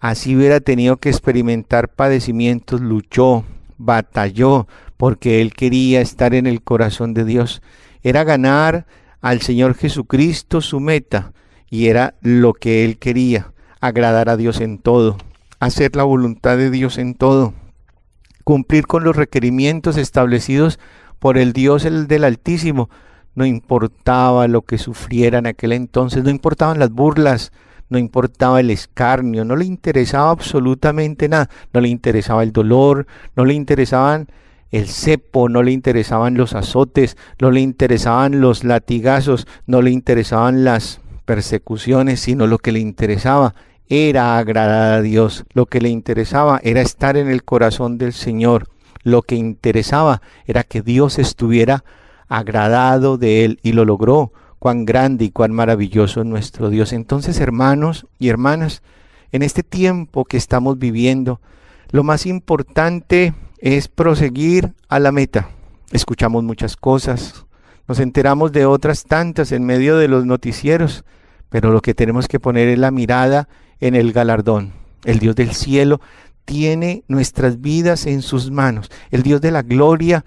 así 0.00 0.34
hubiera 0.34 0.60
tenido 0.60 0.96
que 0.96 1.10
experimentar 1.10 1.90
padecimientos, 1.90 2.80
luchó, 2.80 3.44
batalló, 3.76 4.66
porque 4.96 5.42
él 5.42 5.52
quería 5.52 6.00
estar 6.00 6.32
en 6.34 6.46
el 6.46 6.62
corazón 6.62 7.12
de 7.12 7.26
Dios. 7.26 7.60
Era 8.02 8.24
ganar 8.24 8.86
al 9.24 9.40
Señor 9.40 9.74
Jesucristo 9.74 10.60
su 10.60 10.80
meta, 10.80 11.32
y 11.70 11.86
era 11.86 12.14
lo 12.20 12.52
que 12.52 12.84
él 12.84 12.98
quería, 12.98 13.54
agradar 13.80 14.28
a 14.28 14.36
Dios 14.36 14.60
en 14.60 14.76
todo, 14.76 15.16
hacer 15.60 15.96
la 15.96 16.02
voluntad 16.02 16.58
de 16.58 16.70
Dios 16.70 16.98
en 16.98 17.14
todo, 17.14 17.54
cumplir 18.44 18.86
con 18.86 19.02
los 19.02 19.16
requerimientos 19.16 19.96
establecidos 19.96 20.78
por 21.20 21.38
el 21.38 21.54
Dios 21.54 21.86
el 21.86 22.06
del 22.06 22.24
Altísimo, 22.24 22.90
no 23.34 23.46
importaba 23.46 24.46
lo 24.46 24.60
que 24.60 24.76
sufriera 24.76 25.38
en 25.38 25.46
aquel 25.46 25.72
entonces, 25.72 26.22
no 26.22 26.28
importaban 26.28 26.78
las 26.78 26.90
burlas, 26.90 27.50
no 27.88 27.96
importaba 27.96 28.60
el 28.60 28.68
escarnio, 28.68 29.46
no 29.46 29.56
le 29.56 29.64
interesaba 29.64 30.32
absolutamente 30.32 31.30
nada, 31.30 31.48
no 31.72 31.80
le 31.80 31.88
interesaba 31.88 32.42
el 32.42 32.52
dolor, 32.52 33.06
no 33.36 33.46
le 33.46 33.54
interesaban 33.54 34.28
el 34.74 34.88
cepo, 34.88 35.48
no 35.48 35.62
le 35.62 35.70
interesaban 35.70 36.34
los 36.34 36.52
azotes, 36.52 37.16
no 37.38 37.52
le 37.52 37.60
interesaban 37.60 38.40
los 38.40 38.64
latigazos, 38.64 39.46
no 39.66 39.82
le 39.82 39.92
interesaban 39.92 40.64
las 40.64 41.00
persecuciones, 41.24 42.18
sino 42.18 42.48
lo 42.48 42.58
que 42.58 42.72
le 42.72 42.80
interesaba 42.80 43.54
era 43.88 44.36
agradar 44.36 44.94
a 44.94 45.00
Dios, 45.00 45.44
lo 45.52 45.66
que 45.66 45.80
le 45.80 45.90
interesaba 45.90 46.60
era 46.64 46.80
estar 46.80 47.16
en 47.16 47.28
el 47.28 47.44
corazón 47.44 47.98
del 47.98 48.12
Señor, 48.12 48.66
lo 49.04 49.22
que 49.22 49.36
interesaba 49.36 50.22
era 50.44 50.64
que 50.64 50.82
Dios 50.82 51.20
estuviera 51.20 51.84
agradado 52.26 53.16
de 53.16 53.44
él 53.44 53.60
y 53.62 53.72
lo 53.72 53.84
logró. 53.84 54.32
Cuán 54.58 54.86
grande 54.86 55.26
y 55.26 55.30
cuán 55.30 55.52
maravilloso 55.52 56.20
es 56.20 56.26
nuestro 56.26 56.70
Dios. 56.70 56.94
Entonces, 56.94 57.38
hermanos 57.38 58.06
y 58.18 58.30
hermanas, 58.30 58.82
en 59.30 59.42
este 59.42 59.62
tiempo 59.62 60.24
que 60.24 60.38
estamos 60.38 60.78
viviendo, 60.78 61.38
lo 61.90 62.02
más 62.02 62.24
importante 62.24 63.34
es 63.64 63.88
proseguir 63.88 64.74
a 64.90 64.98
la 64.98 65.10
meta. 65.10 65.48
Escuchamos 65.90 66.44
muchas 66.44 66.76
cosas, 66.76 67.46
nos 67.88 67.98
enteramos 67.98 68.52
de 68.52 68.66
otras 68.66 69.04
tantas 69.04 69.52
en 69.52 69.64
medio 69.64 69.96
de 69.96 70.06
los 70.06 70.26
noticieros, 70.26 71.02
pero 71.48 71.72
lo 71.72 71.80
que 71.80 71.94
tenemos 71.94 72.28
que 72.28 72.38
poner 72.38 72.68
es 72.68 72.78
la 72.78 72.90
mirada 72.90 73.48
en 73.80 73.94
el 73.94 74.12
galardón. 74.12 74.74
El 75.04 75.18
Dios 75.18 75.34
del 75.34 75.52
cielo 75.52 76.02
tiene 76.44 77.04
nuestras 77.08 77.62
vidas 77.62 78.04
en 78.04 78.20
sus 78.20 78.50
manos. 78.50 78.90
El 79.10 79.22
Dios 79.22 79.40
de 79.40 79.50
la 79.50 79.62
gloria 79.62 80.26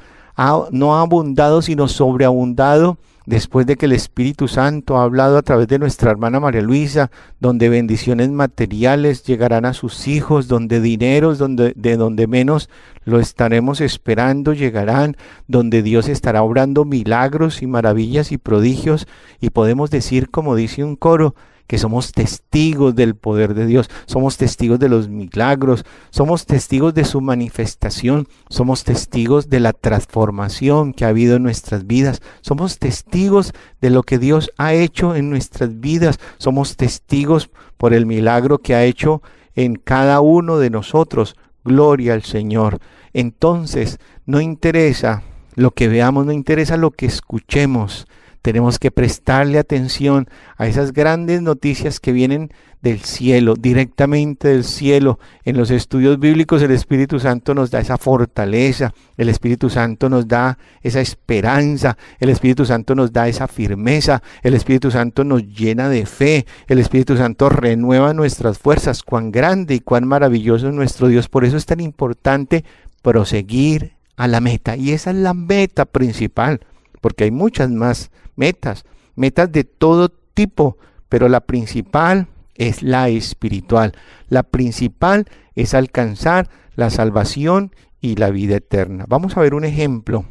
no 0.72 0.96
ha 0.98 1.02
abundado, 1.02 1.62
sino 1.62 1.88
sobreabundado 1.88 2.98
después 3.28 3.68
de 3.68 3.76
que 3.76 3.86
el 3.88 3.92
Espíritu 3.92 4.48
Santo 4.48 4.98
ha 4.98 5.04
hablado 5.04 5.38
a 5.38 5.42
través 5.42 5.68
de 5.68 5.78
nuestra 5.80 6.10
hermana 6.10 6.40
María 6.40 6.62
Luisa, 6.62 7.12
donde 7.42 7.68
bendiciones 7.68 8.30
materiales 8.30 9.24
llegarán 9.24 9.66
a 9.66 9.74
sus 9.74 10.08
hijos, 10.08 10.48
donde 10.48 10.80
dineros 10.80 11.38
donde, 11.38 11.74
de 11.76 11.98
donde 11.98 12.26
menos 12.26 12.70
lo 13.04 13.20
estaremos 13.20 13.82
esperando 13.82 14.54
llegarán, 14.54 15.18
donde 15.46 15.84
Dios 15.84 16.08
estará 16.08 16.42
obrando 16.42 16.86
milagros 16.86 17.62
y 17.62 17.68
maravillas 17.68 18.32
y 18.32 18.38
prodigios, 18.38 19.08
y 19.42 19.50
podemos 19.50 19.92
decir, 19.92 20.30
como 20.30 20.56
dice 20.56 20.86
un 20.86 20.96
coro, 20.96 21.36
que 21.68 21.78
somos 21.78 22.14
testigos 22.14 22.96
del 22.96 23.16
poder 23.16 23.54
de 23.54 23.66
Dios, 23.66 23.90
somos 24.06 24.38
testigos 24.38 24.80
de 24.80 24.90
los 24.90 25.10
milagros, 25.10 25.86
somos 26.10 26.46
testigos 26.46 26.94
de 26.94 27.06
su 27.06 27.22
manifestación, 27.22 28.28
somos 28.50 28.84
testigos 28.84 29.50
de 29.50 29.60
la 29.60 29.74
transformación 29.74 30.94
que 30.94 31.06
ha 31.06 31.10
habido 31.10 31.36
en 31.36 31.44
nuestras 31.44 31.86
vidas, 31.86 32.22
somos 32.42 32.80
testigos 32.80 33.54
de 33.82 33.90
lo 33.90 34.04
que 34.04 34.18
Dios 34.18 34.52
ha 34.58 34.74
hecho 34.74 35.16
en 35.16 35.30
nuestras 35.30 35.80
vidas, 35.80 36.20
somos 36.38 36.78
testigos 36.78 37.50
por 37.78 37.94
el 37.94 38.06
milagro 38.06 38.58
que 38.60 38.74
ha 38.74 38.86
hecho 38.86 39.22
en 39.56 39.76
cada 39.76 40.22
uno 40.22 40.58
de 40.58 40.70
nosotros. 40.70 41.36
Gloria 41.64 42.14
al 42.14 42.24
Señor. 42.24 42.80
Entonces, 43.12 44.00
no 44.26 44.40
interesa 44.40 45.24
lo 45.56 45.72
que 45.72 45.88
veamos, 45.88 46.26
no 46.26 46.32
interesa 46.32 46.78
lo 46.78 46.92
que 46.92 47.08
escuchemos, 47.08 48.08
tenemos 48.42 48.80
que 48.80 48.92
prestarle 48.92 49.60
atención 49.60 50.28
a 50.58 50.68
esas 50.68 50.94
grandes 50.94 51.42
noticias 51.42 52.00
que 52.00 52.12
vienen 52.12 52.52
del 52.82 53.00
cielo, 53.02 53.56
directamente 53.56 54.50
del 54.50 54.64
cielo. 54.64 55.20
En 55.44 55.58
los 55.58 55.72
estudios 55.72 56.20
bíblicos 56.20 56.62
el 56.62 56.72
Espíritu 56.72 57.20
Santo 57.20 57.54
nos 57.54 57.72
da 57.72 57.80
esa 57.80 57.98
fortaleza, 57.98 58.94
el 59.18 59.30
Espíritu 59.30 59.70
Santo 59.70 60.10
nos 60.10 60.28
da 60.28 60.58
esa 60.82 61.02
esperanza, 61.02 61.98
el 62.20 62.30
Espíritu 62.30 62.66
Santo 62.66 62.96
nos 62.96 63.12
da 63.12 63.28
esa 63.28 63.48
firmeza, 63.48 64.22
el 64.44 64.54
Espíritu 64.54 64.92
Santo 64.92 65.24
nos 65.24 65.44
llena 65.48 65.90
de 65.90 66.06
fe, 66.06 66.46
el 66.68 66.80
Espíritu 66.80 67.18
Santo 67.18 67.50
renueva 67.50 68.14
nuestras 68.14 68.58
fuerzas. 68.60 69.04
Cuán 69.04 69.32
grande 69.32 69.76
y 69.76 69.80
cuán 69.80 70.08
maravilloso 70.08 70.68
es 70.68 70.74
nuestro 70.74 71.08
Dios. 71.08 71.30
Por 71.30 71.46
eso 71.46 71.58
es 71.58 71.66
tan 71.66 71.80
importante 71.80 72.64
proseguir 73.02 73.94
a 74.18 74.28
la 74.28 74.42
meta. 74.42 74.76
Y 74.76 74.92
esa 74.92 75.12
es 75.12 75.18
la 75.18 75.34
meta 75.34 75.86
principal, 75.86 76.62
porque 77.02 77.26
hay 77.26 77.32
muchas 77.32 77.70
más 77.70 78.12
metas, 78.36 78.86
metas 79.16 79.52
de 79.52 79.64
todo 79.64 80.10
tipo, 80.10 80.78
pero 81.10 81.30
la 81.30 81.42
principal 81.42 82.28
es 82.56 82.84
la 82.84 83.10
espiritual. 83.10 83.94
La 84.30 84.44
principal 84.44 85.26
es 85.56 85.74
alcanzar 85.74 86.50
la 86.76 86.90
salvación 86.90 87.74
y 88.02 88.16
la 88.16 88.30
vida 88.30 88.58
eterna. 88.58 89.06
Vamos 89.08 89.38
a 89.38 89.42
ver 89.42 89.54
un 89.54 89.66
ejemplo, 89.66 90.26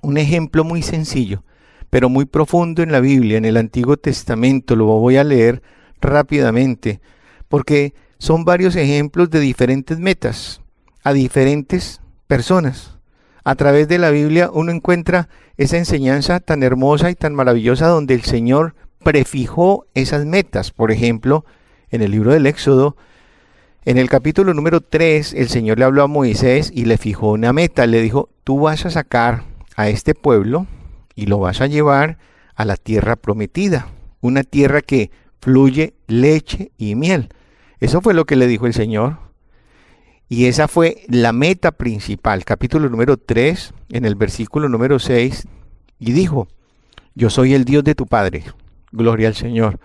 un 0.00 0.18
ejemplo 0.18 0.64
muy 0.64 0.82
sencillo, 0.82 1.42
pero 1.90 2.08
muy 2.08 2.24
profundo 2.24 2.82
en 2.82 2.92
la 2.92 3.00
Biblia, 3.00 3.38
en 3.38 3.44
el 3.44 3.56
Antiguo 3.56 3.96
Testamento. 3.96 4.76
Lo 4.76 4.86
voy 4.86 5.16
a 5.16 5.24
leer 5.24 5.62
rápidamente, 6.00 7.00
porque 7.48 7.94
son 8.18 8.44
varios 8.44 8.76
ejemplos 8.76 9.30
de 9.30 9.40
diferentes 9.40 9.98
metas 9.98 10.60
a 11.04 11.12
diferentes 11.12 12.00
personas 12.26 12.97
a 13.48 13.54
través 13.54 13.88
de 13.88 13.96
la 13.96 14.10
Biblia 14.10 14.50
uno 14.52 14.72
encuentra 14.72 15.30
esa 15.56 15.78
enseñanza 15.78 16.38
tan 16.38 16.62
hermosa 16.62 17.10
y 17.10 17.14
tan 17.14 17.34
maravillosa 17.34 17.86
donde 17.86 18.12
el 18.12 18.20
Señor 18.20 18.74
prefijó 19.02 19.86
esas 19.94 20.26
metas. 20.26 20.70
Por 20.70 20.92
ejemplo, 20.92 21.46
en 21.88 22.02
el 22.02 22.10
libro 22.10 22.34
del 22.34 22.44
Éxodo, 22.44 22.94
en 23.86 23.96
el 23.96 24.10
capítulo 24.10 24.52
número 24.52 24.82
3, 24.82 25.32
el 25.32 25.48
Señor 25.48 25.78
le 25.78 25.86
habló 25.86 26.02
a 26.02 26.08
Moisés 26.08 26.70
y 26.74 26.84
le 26.84 26.98
fijó 26.98 27.32
una 27.32 27.54
meta. 27.54 27.86
Le 27.86 28.02
dijo, 28.02 28.28
tú 28.44 28.60
vas 28.60 28.84
a 28.84 28.90
sacar 28.90 29.44
a 29.76 29.88
este 29.88 30.14
pueblo 30.14 30.66
y 31.14 31.24
lo 31.24 31.38
vas 31.38 31.62
a 31.62 31.68
llevar 31.68 32.18
a 32.54 32.66
la 32.66 32.76
tierra 32.76 33.16
prometida, 33.16 33.88
una 34.20 34.42
tierra 34.42 34.82
que 34.82 35.10
fluye 35.40 35.94
leche 36.06 36.70
y 36.76 36.96
miel. 36.96 37.30
Eso 37.80 38.02
fue 38.02 38.12
lo 38.12 38.26
que 38.26 38.36
le 38.36 38.46
dijo 38.46 38.66
el 38.66 38.74
Señor. 38.74 39.27
Y 40.28 40.44
esa 40.44 40.68
fue 40.68 41.04
la 41.08 41.32
meta 41.32 41.72
principal, 41.72 42.44
capítulo 42.44 42.90
número 42.90 43.16
3, 43.16 43.72
en 43.90 44.04
el 44.04 44.14
versículo 44.14 44.68
número 44.68 44.98
6, 44.98 45.48
y 45.98 46.12
dijo, 46.12 46.48
yo 47.14 47.30
soy 47.30 47.54
el 47.54 47.64
Dios 47.64 47.82
de 47.82 47.94
tu 47.94 48.06
Padre, 48.06 48.44
gloria 48.92 49.28
al 49.28 49.34
Señor, 49.34 49.80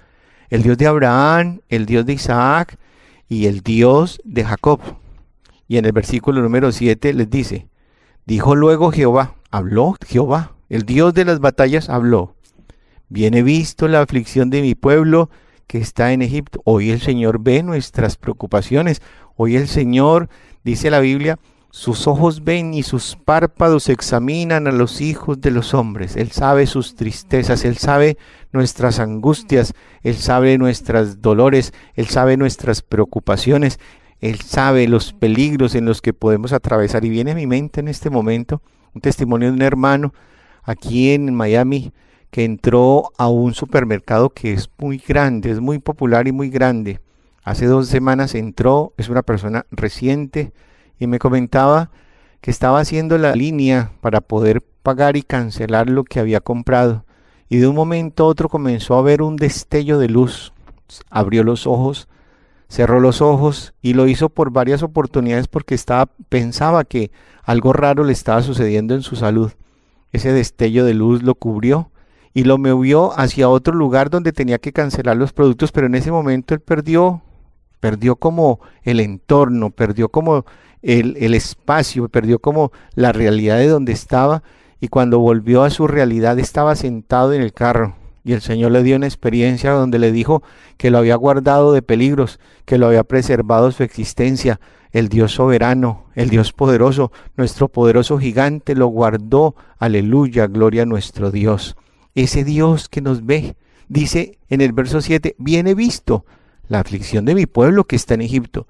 el 0.49 0.61
Dios 0.61 0.77
de 0.77 0.87
Abraham, 0.87 1.61
el 1.69 1.85
Dios 1.85 2.05
de 2.05 2.13
Isaac 2.13 2.77
y 3.29 3.45
el 3.45 3.61
Dios 3.61 4.19
de 4.25 4.43
Jacob. 4.43 4.81
Y 5.69 5.77
en 5.77 5.85
el 5.85 5.93
versículo 5.93 6.41
número 6.41 6.73
7 6.73 7.13
les 7.13 7.29
dice, 7.29 7.67
dijo 8.25 8.53
luego 8.53 8.91
Jehová, 8.91 9.35
habló 9.49 9.95
Jehová, 10.05 10.55
el 10.67 10.83
Dios 10.83 11.13
de 11.13 11.23
las 11.23 11.39
batallas 11.39 11.89
habló, 11.89 12.35
viene 13.07 13.43
visto 13.43 13.87
la 13.87 14.01
aflicción 14.01 14.49
de 14.49 14.61
mi 14.61 14.75
pueblo 14.75 15.29
que 15.67 15.77
está 15.77 16.13
en 16.13 16.21
Egipto. 16.21 16.61
Hoy 16.65 16.91
el 16.91 17.01
Señor 17.01 17.39
ve 17.39 17.63
nuestras 17.63 18.17
preocupaciones. 18.17 19.01
Hoy 19.35 19.55
el 19.55 19.67
Señor, 19.67 20.29
dice 20.63 20.89
la 20.89 20.99
Biblia, 20.99 21.39
sus 21.75 22.05
ojos 22.05 22.43
ven 22.43 22.75
y 22.75 22.83
sus 22.83 23.15
párpados 23.15 23.89
examinan 23.89 24.67
a 24.67 24.71
los 24.71 25.01
hijos 25.01 25.41
de 25.41 25.49
los 25.49 25.73
hombres. 25.73 26.15
Él 26.15 26.29
sabe 26.29 26.67
sus 26.67 26.95
tristezas, 26.95 27.65
Él 27.65 27.77
sabe 27.77 28.19
nuestras 28.51 28.99
angustias, 28.99 29.73
Él 30.03 30.15
sabe 30.15 30.59
nuestras 30.59 31.19
dolores, 31.19 31.73
Él 31.95 32.05
sabe 32.05 32.37
nuestras 32.37 32.83
preocupaciones, 32.83 33.79
Él 34.19 34.39
sabe 34.41 34.87
los 34.87 35.13
peligros 35.13 35.73
en 35.73 35.85
los 35.85 36.03
que 36.03 36.13
podemos 36.13 36.53
atravesar. 36.53 37.05
Y 37.05 37.09
viene 37.09 37.31
a 37.31 37.35
mi 37.35 37.47
mente 37.47 37.79
en 37.79 37.87
este 37.87 38.11
momento 38.11 38.61
un 38.93 39.01
testimonio 39.01 39.47
de 39.47 39.55
un 39.55 39.63
hermano 39.63 40.13
aquí 40.61 41.11
en 41.11 41.33
Miami 41.33 41.91
que 42.33 42.45
entró 42.45 43.11
a 43.19 43.27
un 43.27 43.53
supermercado 43.53 44.31
que 44.31 44.53
es 44.53 44.67
muy 44.79 44.97
grande, 44.97 45.51
es 45.51 45.59
muy 45.59 45.77
popular 45.77 46.27
y 46.27 46.31
muy 46.31 46.49
grande. 46.49 46.99
Hace 47.43 47.67
dos 47.67 47.87
semanas 47.87 48.33
entró, 48.33 48.91
es 48.97 49.07
una 49.07 49.21
persona 49.21 49.67
reciente 49.69 50.51
y 50.97 51.05
me 51.05 51.19
comentaba 51.19 51.91
que 52.41 52.49
estaba 52.49 52.79
haciendo 52.79 53.19
la 53.19 53.35
línea 53.35 53.91
para 54.01 54.19
poder 54.19 54.63
pagar 54.81 55.15
y 55.15 55.21
cancelar 55.21 55.91
lo 55.91 56.05
que 56.05 56.19
había 56.19 56.39
comprado. 56.39 57.05
Y 57.49 57.57
de 57.57 57.67
un 57.67 57.75
momento 57.75 58.23
a 58.23 58.27
otro 58.29 58.49
comenzó 58.49 58.95
a 58.95 59.03
ver 59.03 59.21
un 59.21 59.35
destello 59.35 59.99
de 59.99 60.09
luz. 60.09 60.53
Abrió 61.11 61.43
los 61.43 61.67
ojos, 61.67 62.07
cerró 62.67 62.99
los 62.99 63.21
ojos 63.21 63.75
y 63.79 63.93
lo 63.93 64.07
hizo 64.07 64.29
por 64.29 64.49
varias 64.49 64.81
oportunidades 64.81 65.47
porque 65.47 65.75
estaba, 65.75 66.09
pensaba 66.29 66.83
que 66.83 67.11
algo 67.43 67.73
raro 67.73 68.03
le 68.03 68.13
estaba 68.13 68.41
sucediendo 68.41 68.95
en 68.95 69.03
su 69.03 69.15
salud. 69.15 69.51
Ese 70.11 70.33
destello 70.33 70.83
de 70.83 70.95
luz 70.95 71.21
lo 71.21 71.35
cubrió 71.35 71.91
y 72.33 72.43
lo 72.45 72.57
movió 72.57 73.17
hacia 73.17 73.49
otro 73.49 73.73
lugar 73.73 74.09
donde 74.09 74.33
tenía 74.33 74.57
que 74.57 74.73
cancelar 74.73 75.17
los 75.17 75.33
productos, 75.33 75.71
pero 75.71 75.87
en 75.87 75.95
ese 75.95 76.11
momento 76.11 76.53
él 76.53 76.61
perdió, 76.61 77.21
perdió 77.79 78.15
como 78.15 78.59
el 78.83 78.99
entorno, 78.99 79.69
perdió 79.69 80.09
como 80.09 80.45
el, 80.81 81.33
espacio, 81.33 82.09
perdió 82.09 82.39
como 82.39 82.71
la 82.95 83.11
realidad 83.11 83.57
de 83.57 83.67
donde 83.67 83.91
estaba 83.93 84.43
y 84.81 84.87
cuando 84.87 85.19
volvió 85.19 85.63
a 85.63 85.69
su 85.69 85.87
realidad 85.87 86.39
estaba 86.39 86.75
sentado 86.75 87.33
en 87.33 87.41
el 87.41 87.53
carro. 87.53 87.95
Y 88.25 88.33
el 88.33 88.41
Señor 88.41 88.71
le 88.71 88.83
dio 88.83 88.95
una 88.95 89.05
experiencia 89.05 89.71
donde 89.71 89.99
le 89.99 90.11
dijo 90.11 90.43
que 90.77 90.89
lo 90.89 90.97
había 90.97 91.15
guardado 91.15 91.73
de 91.73 91.81
peligros, 91.81 92.39
que 92.65 92.77
lo 92.77 92.87
había 92.87 93.03
preservado 93.03 93.71
su 93.71 93.83
existencia. 93.83 94.59
El 94.91 95.09
Dios 95.09 95.33
soberano, 95.33 96.05
el 96.15 96.29
Dios 96.29 96.53
poderoso, 96.53 97.11
nuestro 97.35 97.67
poderoso 97.67 98.19
gigante 98.19 98.75
lo 98.75 98.87
guardó. 98.87 99.55
Aleluya, 99.77 100.47
gloria 100.47 100.83
a 100.83 100.85
nuestro 100.85 101.31
Dios 101.31 101.75
ese 102.15 102.43
Dios 102.43 102.89
que 102.89 103.01
nos 103.01 103.25
ve. 103.25 103.55
Dice 103.87 104.37
en 104.49 104.61
el 104.61 104.73
verso 104.73 105.01
7, 105.01 105.35
viene 105.37 105.75
visto 105.75 106.25
la 106.67 106.79
aflicción 106.79 107.25
de 107.25 107.35
mi 107.35 107.45
pueblo 107.45 107.83
que 107.85 107.95
está 107.95 108.13
en 108.13 108.21
Egipto, 108.21 108.67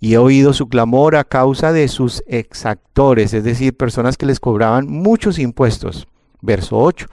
y 0.00 0.14
he 0.14 0.18
oído 0.18 0.52
su 0.52 0.68
clamor 0.68 1.14
a 1.14 1.24
causa 1.24 1.72
de 1.72 1.86
sus 1.86 2.24
exactores, 2.26 3.32
es 3.34 3.44
decir, 3.44 3.76
personas 3.76 4.16
que 4.16 4.26
les 4.26 4.40
cobraban 4.40 4.88
muchos 4.88 5.38
impuestos. 5.38 6.08
Verso 6.40 6.76
8. 6.76 7.06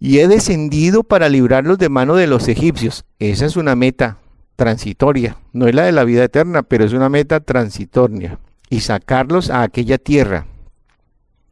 Y 0.00 0.18
he 0.18 0.28
descendido 0.28 1.02
para 1.02 1.28
librarlos 1.28 1.78
de 1.78 1.90
mano 1.90 2.14
de 2.14 2.26
los 2.26 2.48
egipcios. 2.48 3.04
Esa 3.18 3.44
es 3.44 3.56
una 3.56 3.76
meta 3.76 4.16
transitoria, 4.56 5.36
no 5.52 5.68
es 5.68 5.74
la 5.74 5.84
de 5.84 5.92
la 5.92 6.04
vida 6.04 6.24
eterna, 6.24 6.62
pero 6.62 6.84
es 6.84 6.94
una 6.94 7.08
meta 7.08 7.40
transitoria. 7.40 8.38
Y 8.70 8.80
sacarlos 8.80 9.50
a 9.50 9.62
aquella 9.62 9.98
tierra 9.98 10.46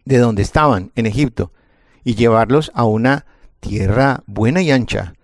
de 0.07 0.17
donde 0.17 0.41
estaban, 0.41 0.93
en 0.95 1.07
Egipto, 1.07 1.53
y 2.04 2.14
llevarlos 2.14 2.71
a 2.75 2.85
una 2.85 3.26
tierra 3.61 4.23
buena 4.26 4.62
y 4.62 4.71
ancha, 4.71 5.14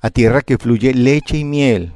a 0.00 0.10
tierra 0.10 0.42
que 0.42 0.58
fluye 0.58 0.94
leche 0.94 1.38
y 1.38 1.44
miel. 1.44 1.92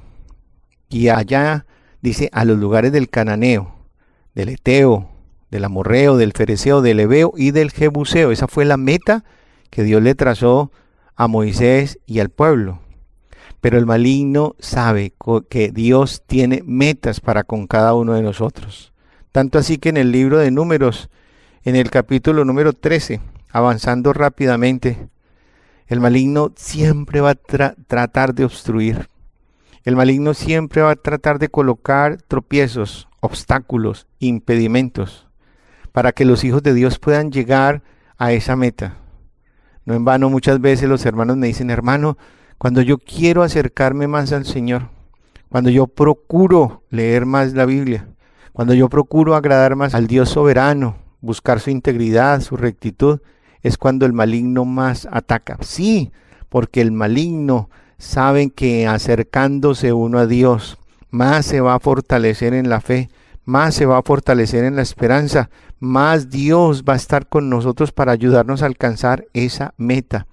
Y 0.88 1.08
allá, 1.08 1.66
dice, 2.00 2.28
a 2.32 2.44
los 2.44 2.58
lugares 2.58 2.92
del 2.92 3.08
cananeo, 3.08 3.74
del 4.34 4.50
eteo, 4.50 5.08
del 5.50 5.64
amorreo, 5.64 6.16
del 6.16 6.32
fereceo, 6.32 6.80
del 6.80 7.00
ebeo 7.00 7.32
y 7.36 7.50
del 7.50 7.70
jebuseo. 7.70 8.30
Esa 8.30 8.48
fue 8.48 8.64
la 8.64 8.76
meta 8.76 9.24
que 9.70 9.82
Dios 9.82 10.02
le 10.02 10.14
trazó 10.14 10.72
a 11.14 11.28
Moisés 11.28 11.98
y 12.06 12.20
al 12.20 12.30
pueblo. 12.30 12.80
Pero 13.60 13.78
el 13.78 13.86
maligno 13.86 14.56
sabe 14.58 15.12
que 15.48 15.70
Dios 15.70 16.22
tiene 16.26 16.62
metas 16.64 17.20
para 17.20 17.44
con 17.44 17.66
cada 17.66 17.94
uno 17.94 18.14
de 18.14 18.22
nosotros. 18.22 18.92
Tanto 19.30 19.58
así 19.58 19.78
que 19.78 19.90
en 19.90 19.96
el 19.96 20.10
libro 20.10 20.38
de 20.38 20.50
números, 20.50 21.08
en 21.64 21.76
el 21.76 21.90
capítulo 21.90 22.44
número 22.44 22.72
13, 22.72 23.20
avanzando 23.52 24.12
rápidamente, 24.12 25.08
el 25.86 26.00
maligno 26.00 26.52
siempre 26.56 27.20
va 27.20 27.30
a 27.30 27.34
tratar 27.34 28.34
de 28.34 28.44
obstruir. 28.44 29.08
El 29.84 29.94
maligno 29.94 30.32
siempre 30.32 30.80
va 30.80 30.92
a 30.92 30.96
tratar 30.96 31.38
de 31.38 31.50
colocar 31.50 32.22
tropiezos, 32.22 33.08
obstáculos, 33.20 34.06
impedimentos, 34.18 35.28
para 35.92 36.12
que 36.12 36.24
los 36.24 36.44
hijos 36.44 36.62
de 36.62 36.72
Dios 36.72 36.98
puedan 36.98 37.30
llegar 37.30 37.82
a 38.16 38.32
esa 38.32 38.56
meta. 38.56 38.96
No 39.84 39.94
en 39.94 40.04
vano 40.04 40.30
muchas 40.30 40.60
veces 40.60 40.88
los 40.88 41.04
hermanos 41.04 41.36
me 41.36 41.48
dicen, 41.48 41.68
hermano, 41.68 42.16
cuando 42.56 42.80
yo 42.80 42.98
quiero 42.98 43.42
acercarme 43.42 44.06
más 44.06 44.32
al 44.32 44.46
Señor, 44.46 44.88
cuando 45.48 45.68
yo 45.68 45.88
procuro 45.88 46.84
leer 46.88 47.26
más 47.26 47.52
la 47.52 47.66
Biblia, 47.66 48.08
cuando 48.52 48.72
yo 48.72 48.88
procuro 48.88 49.34
agradar 49.34 49.76
más 49.76 49.94
al 49.94 50.06
Dios 50.06 50.30
soberano, 50.30 50.96
buscar 51.20 51.60
su 51.60 51.70
integridad, 51.70 52.40
su 52.40 52.56
rectitud, 52.56 53.20
es 53.62 53.78
cuando 53.78 54.06
el 54.06 54.12
maligno 54.12 54.64
más 54.64 55.08
ataca. 55.10 55.58
Sí, 55.60 56.12
porque 56.48 56.80
el 56.80 56.92
maligno 56.92 57.70
sabe 57.98 58.50
que 58.50 58.86
acercándose 58.86 59.92
uno 59.92 60.18
a 60.18 60.26
Dios, 60.26 60.78
más 61.10 61.46
se 61.46 61.60
va 61.60 61.74
a 61.74 61.80
fortalecer 61.80 62.54
en 62.54 62.68
la 62.68 62.80
fe, 62.80 63.10
más 63.44 63.74
se 63.74 63.86
va 63.86 63.98
a 63.98 64.02
fortalecer 64.02 64.64
en 64.64 64.76
la 64.76 64.82
esperanza, 64.82 65.50
más 65.78 66.30
Dios 66.30 66.84
va 66.88 66.94
a 66.94 66.96
estar 66.96 67.26
con 67.26 67.48
nosotros 67.48 67.92
para 67.92 68.12
ayudarnos 68.12 68.62
a 68.62 68.66
alcanzar 68.66 69.26
esa 69.32 69.74
meta. 69.76 70.26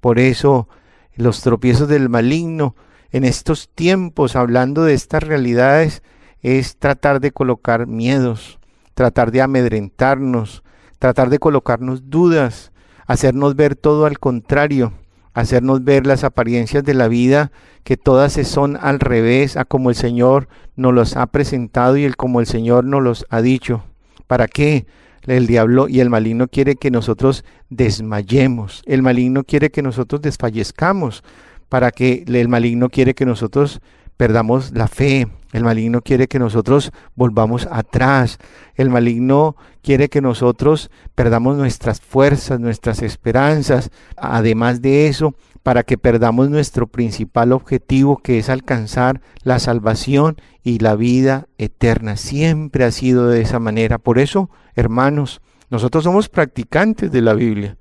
Por 0.00 0.18
eso 0.18 0.68
los 1.14 1.40
tropiezos 1.40 1.88
del 1.88 2.08
maligno 2.08 2.74
en 3.10 3.24
estos 3.24 3.68
tiempos, 3.68 4.36
hablando 4.36 4.84
de 4.84 4.94
estas 4.94 5.22
realidades, 5.22 6.02
es 6.42 6.76
tratar 6.76 7.20
de 7.20 7.32
colocar 7.32 7.86
miedos, 7.86 8.58
tratar 8.94 9.30
de 9.30 9.42
amedrentarnos, 9.42 10.62
tratar 10.98 11.30
de 11.30 11.38
colocarnos 11.38 12.10
dudas, 12.10 12.72
hacernos 13.06 13.56
ver 13.56 13.76
todo 13.76 14.06
al 14.06 14.18
contrario, 14.18 14.92
hacernos 15.34 15.84
ver 15.84 16.06
las 16.06 16.24
apariencias 16.24 16.84
de 16.84 16.94
la 16.94 17.08
vida, 17.08 17.52
que 17.84 17.96
todas 17.96 18.32
son 18.32 18.76
al 18.80 19.00
revés 19.00 19.56
a 19.56 19.64
como 19.64 19.90
el 19.90 19.96
Señor 19.96 20.48
nos 20.76 20.92
los 20.92 21.16
ha 21.16 21.26
presentado 21.26 21.96
y 21.96 22.04
el 22.04 22.16
como 22.16 22.40
el 22.40 22.46
Señor 22.46 22.84
nos 22.84 23.02
los 23.02 23.26
ha 23.30 23.40
dicho. 23.40 23.84
¿Para 24.26 24.48
qué? 24.48 24.86
El 25.26 25.46
diablo 25.46 25.88
y 25.88 26.00
el 26.00 26.10
maligno 26.10 26.48
quiere 26.48 26.76
que 26.76 26.90
nosotros 26.90 27.44
desmayemos. 27.68 28.82
El 28.86 29.02
maligno 29.02 29.44
quiere 29.44 29.70
que 29.70 29.82
nosotros 29.82 30.22
desfallezcamos. 30.22 31.24
Para 31.68 31.90
que 31.90 32.24
el 32.26 32.48
maligno 32.48 32.90
quiere 32.90 33.14
que 33.14 33.26
nosotros 33.26 33.80
perdamos 34.16 34.70
la 34.72 34.86
fe. 34.86 35.26
El 35.52 35.64
maligno 35.64 36.02
quiere 36.02 36.28
que 36.28 36.38
nosotros 36.38 36.92
volvamos 37.14 37.68
atrás. 37.70 38.38
El 38.74 38.90
maligno 38.90 39.56
quiere 39.82 40.08
que 40.08 40.20
nosotros 40.20 40.90
perdamos 41.14 41.56
nuestras 41.56 42.00
fuerzas, 42.00 42.60
nuestras 42.60 43.02
esperanzas. 43.02 43.90
Además 44.16 44.82
de 44.82 45.06
eso, 45.06 45.34
para 45.62 45.82
que 45.82 45.98
perdamos 45.98 46.50
nuestro 46.50 46.86
principal 46.86 47.52
objetivo, 47.52 48.18
que 48.18 48.38
es 48.38 48.48
alcanzar 48.48 49.20
la 49.42 49.58
salvación 49.58 50.36
y 50.62 50.78
la 50.78 50.94
vida 50.94 51.46
eterna. 51.58 52.16
Siempre 52.16 52.84
ha 52.84 52.90
sido 52.90 53.28
de 53.28 53.40
esa 53.40 53.58
manera. 53.58 53.98
Por 53.98 54.18
eso, 54.18 54.50
hermanos, 54.74 55.40
nosotros 55.70 56.04
somos 56.04 56.28
practicantes 56.28 57.10
de 57.10 57.22
la 57.22 57.34
Biblia. 57.34 57.76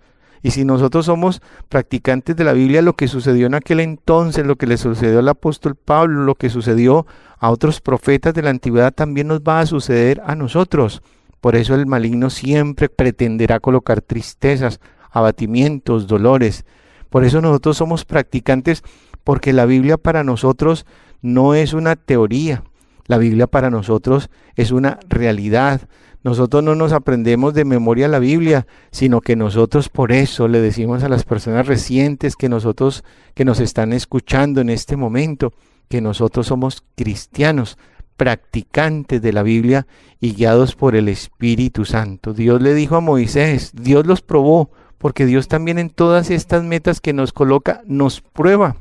Y 0.45 0.51
si 0.51 0.63
nosotros 0.63 1.07
somos 1.07 1.41
practicantes 1.69 2.35
de 2.35 2.43
la 2.43 2.53
Biblia, 2.53 2.83
lo 2.83 2.93
que 2.93 3.07
sucedió 3.07 3.47
en 3.47 3.55
aquel 3.55 3.79
entonces, 3.79 4.45
lo 4.45 4.57
que 4.57 4.67
le 4.67 4.77
sucedió 4.77 5.17
al 5.17 5.27
apóstol 5.27 5.73
Pablo, 5.73 6.23
lo 6.23 6.35
que 6.35 6.51
sucedió 6.51 7.07
a 7.39 7.49
otros 7.49 7.81
profetas 7.81 8.35
de 8.35 8.43
la 8.43 8.51
antigüedad, 8.51 8.93
también 8.93 9.25
nos 9.25 9.41
va 9.41 9.59
a 9.59 9.65
suceder 9.65 10.21
a 10.23 10.35
nosotros. 10.35 11.01
Por 11.41 11.55
eso 11.55 11.73
el 11.73 11.87
maligno 11.87 12.29
siempre 12.29 12.89
pretenderá 12.89 13.59
colocar 13.59 14.01
tristezas, 14.01 14.79
abatimientos, 15.09 16.05
dolores. 16.05 16.63
Por 17.09 17.23
eso 17.23 17.41
nosotros 17.41 17.77
somos 17.77 18.05
practicantes 18.05 18.83
porque 19.23 19.51
la 19.51 19.65
Biblia 19.65 19.97
para 19.97 20.23
nosotros 20.23 20.85
no 21.23 21.55
es 21.55 21.73
una 21.73 21.95
teoría, 21.95 22.63
la 23.05 23.17
Biblia 23.17 23.47
para 23.47 23.69
nosotros 23.69 24.29
es 24.55 24.71
una 24.71 24.99
realidad. 25.07 25.81
Nosotros 26.23 26.63
no 26.63 26.73
nos 26.73 26.91
aprendemos 26.91 27.53
de 27.53 27.65
memoria 27.65 28.07
la 28.07 28.19
Biblia, 28.19 28.65
sino 28.91 29.21
que 29.21 29.35
nosotros 29.35 29.89
por 29.89 30.11
eso 30.11 30.47
le 30.47 30.59
decimos 30.59 31.03
a 31.03 31.09
las 31.09 31.23
personas 31.23 31.67
recientes 31.67 32.35
que 32.35 32.49
nosotros 32.49 33.03
que 33.35 33.45
nos 33.45 33.59
están 33.59 33.93
escuchando 33.93 34.61
en 34.61 34.69
este 34.69 34.97
momento 34.97 35.53
que 35.87 36.01
nosotros 36.01 36.47
somos 36.47 36.83
cristianos, 36.95 37.77
practicantes 38.17 39.21
de 39.21 39.33
la 39.33 39.43
Biblia 39.43 39.85
y 40.19 40.33
guiados 40.33 40.75
por 40.75 40.95
el 40.95 41.09
Espíritu 41.09 41.85
Santo. 41.85 42.33
Dios 42.33 42.61
le 42.61 42.73
dijo 42.73 42.95
a 42.95 43.01
Moisés, 43.01 43.71
Dios 43.73 44.05
los 44.07 44.21
probó, 44.21 44.71
porque 44.97 45.25
Dios 45.25 45.47
también 45.47 45.77
en 45.77 45.89
todas 45.89 46.31
estas 46.31 46.63
metas 46.63 47.01
que 47.01 47.13
nos 47.13 47.33
coloca 47.33 47.81
nos 47.85 48.21
prueba 48.21 48.77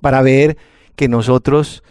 para 0.00 0.22
ver 0.22 0.56
que 0.96 1.08
nosotros 1.08 1.82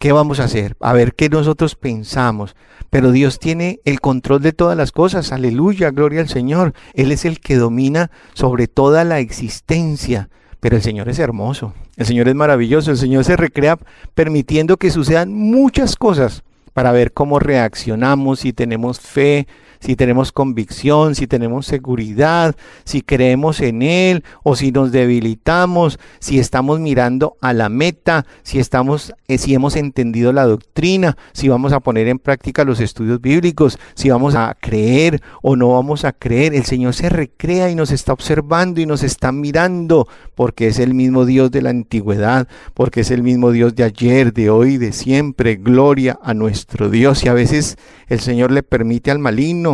qué 0.00 0.12
vamos 0.12 0.40
a 0.40 0.44
hacer, 0.44 0.76
a 0.80 0.94
ver 0.94 1.14
qué 1.14 1.28
nosotros 1.28 1.76
pensamos. 1.76 2.56
Pero 2.88 3.12
Dios 3.12 3.38
tiene 3.38 3.80
el 3.84 4.00
control 4.00 4.40
de 4.40 4.52
todas 4.52 4.76
las 4.76 4.92
cosas, 4.92 5.30
aleluya, 5.30 5.90
gloria 5.90 6.22
al 6.22 6.28
Señor. 6.28 6.72
Él 6.94 7.12
es 7.12 7.26
el 7.26 7.38
que 7.38 7.56
domina 7.56 8.10
sobre 8.32 8.66
toda 8.66 9.04
la 9.04 9.20
existencia. 9.20 10.30
Pero 10.58 10.76
el 10.76 10.82
Señor 10.82 11.08
es 11.10 11.18
hermoso, 11.18 11.74
el 11.96 12.06
Señor 12.06 12.28
es 12.28 12.34
maravilloso, 12.34 12.90
el 12.90 12.96
Señor 12.96 13.24
se 13.24 13.36
recrea 13.36 13.78
permitiendo 14.14 14.78
que 14.78 14.90
sucedan 14.90 15.32
muchas 15.32 15.96
cosas 15.96 16.44
para 16.72 16.92
ver 16.92 17.12
cómo 17.12 17.38
reaccionamos, 17.38 18.40
si 18.40 18.52
tenemos 18.52 19.00
fe, 19.00 19.46
si 19.80 19.96
tenemos 19.96 20.30
convicción, 20.30 21.14
si 21.14 21.26
tenemos 21.26 21.66
seguridad, 21.66 22.54
si 22.84 23.00
creemos 23.00 23.60
en 23.60 23.82
Él 23.82 24.24
o 24.42 24.54
si 24.54 24.72
nos 24.72 24.92
debilitamos, 24.92 25.98
si 26.18 26.38
estamos 26.38 26.80
mirando 26.80 27.36
a 27.40 27.52
la 27.54 27.68
meta, 27.68 28.26
si 28.42 28.58
estamos, 28.58 29.14
eh, 29.26 29.38
si 29.38 29.54
hemos 29.54 29.76
entendido 29.76 30.32
la 30.32 30.44
doctrina, 30.44 31.16
si 31.32 31.48
vamos 31.48 31.72
a 31.72 31.80
poner 31.80 32.08
en 32.08 32.18
práctica 32.18 32.64
los 32.64 32.80
estudios 32.80 33.20
bíblicos, 33.20 33.78
si 33.94 34.10
vamos 34.10 34.34
a 34.34 34.56
creer 34.60 35.22
o 35.42 35.56
no 35.56 35.70
vamos 35.70 36.04
a 36.04 36.12
creer. 36.12 36.54
El 36.54 36.64
Señor 36.64 36.94
se 36.94 37.08
recrea 37.08 37.70
y 37.70 37.74
nos 37.74 37.90
está 37.90 38.12
observando 38.12 38.80
y 38.80 38.86
nos 38.86 39.02
está 39.02 39.32
mirando 39.32 40.06
porque 40.34 40.68
es 40.68 40.78
el 40.78 40.94
mismo 40.94 41.24
Dios 41.24 41.50
de 41.50 41.62
la 41.62 41.70
antigüedad, 41.70 42.48
porque 42.74 43.00
es 43.00 43.10
el 43.10 43.22
mismo 43.22 43.50
Dios 43.50 43.74
de 43.74 43.84
ayer, 43.84 44.32
de 44.32 44.50
hoy, 44.50 44.76
de 44.76 44.92
siempre. 44.92 45.56
Gloria 45.56 46.18
a 46.22 46.34
nuestro 46.34 46.90
Dios. 46.90 47.24
Y 47.24 47.28
a 47.28 47.34
veces 47.34 47.78
el 48.08 48.20
Señor 48.20 48.50
le 48.50 48.62
permite 48.62 49.10
al 49.10 49.18
maligno 49.18 49.69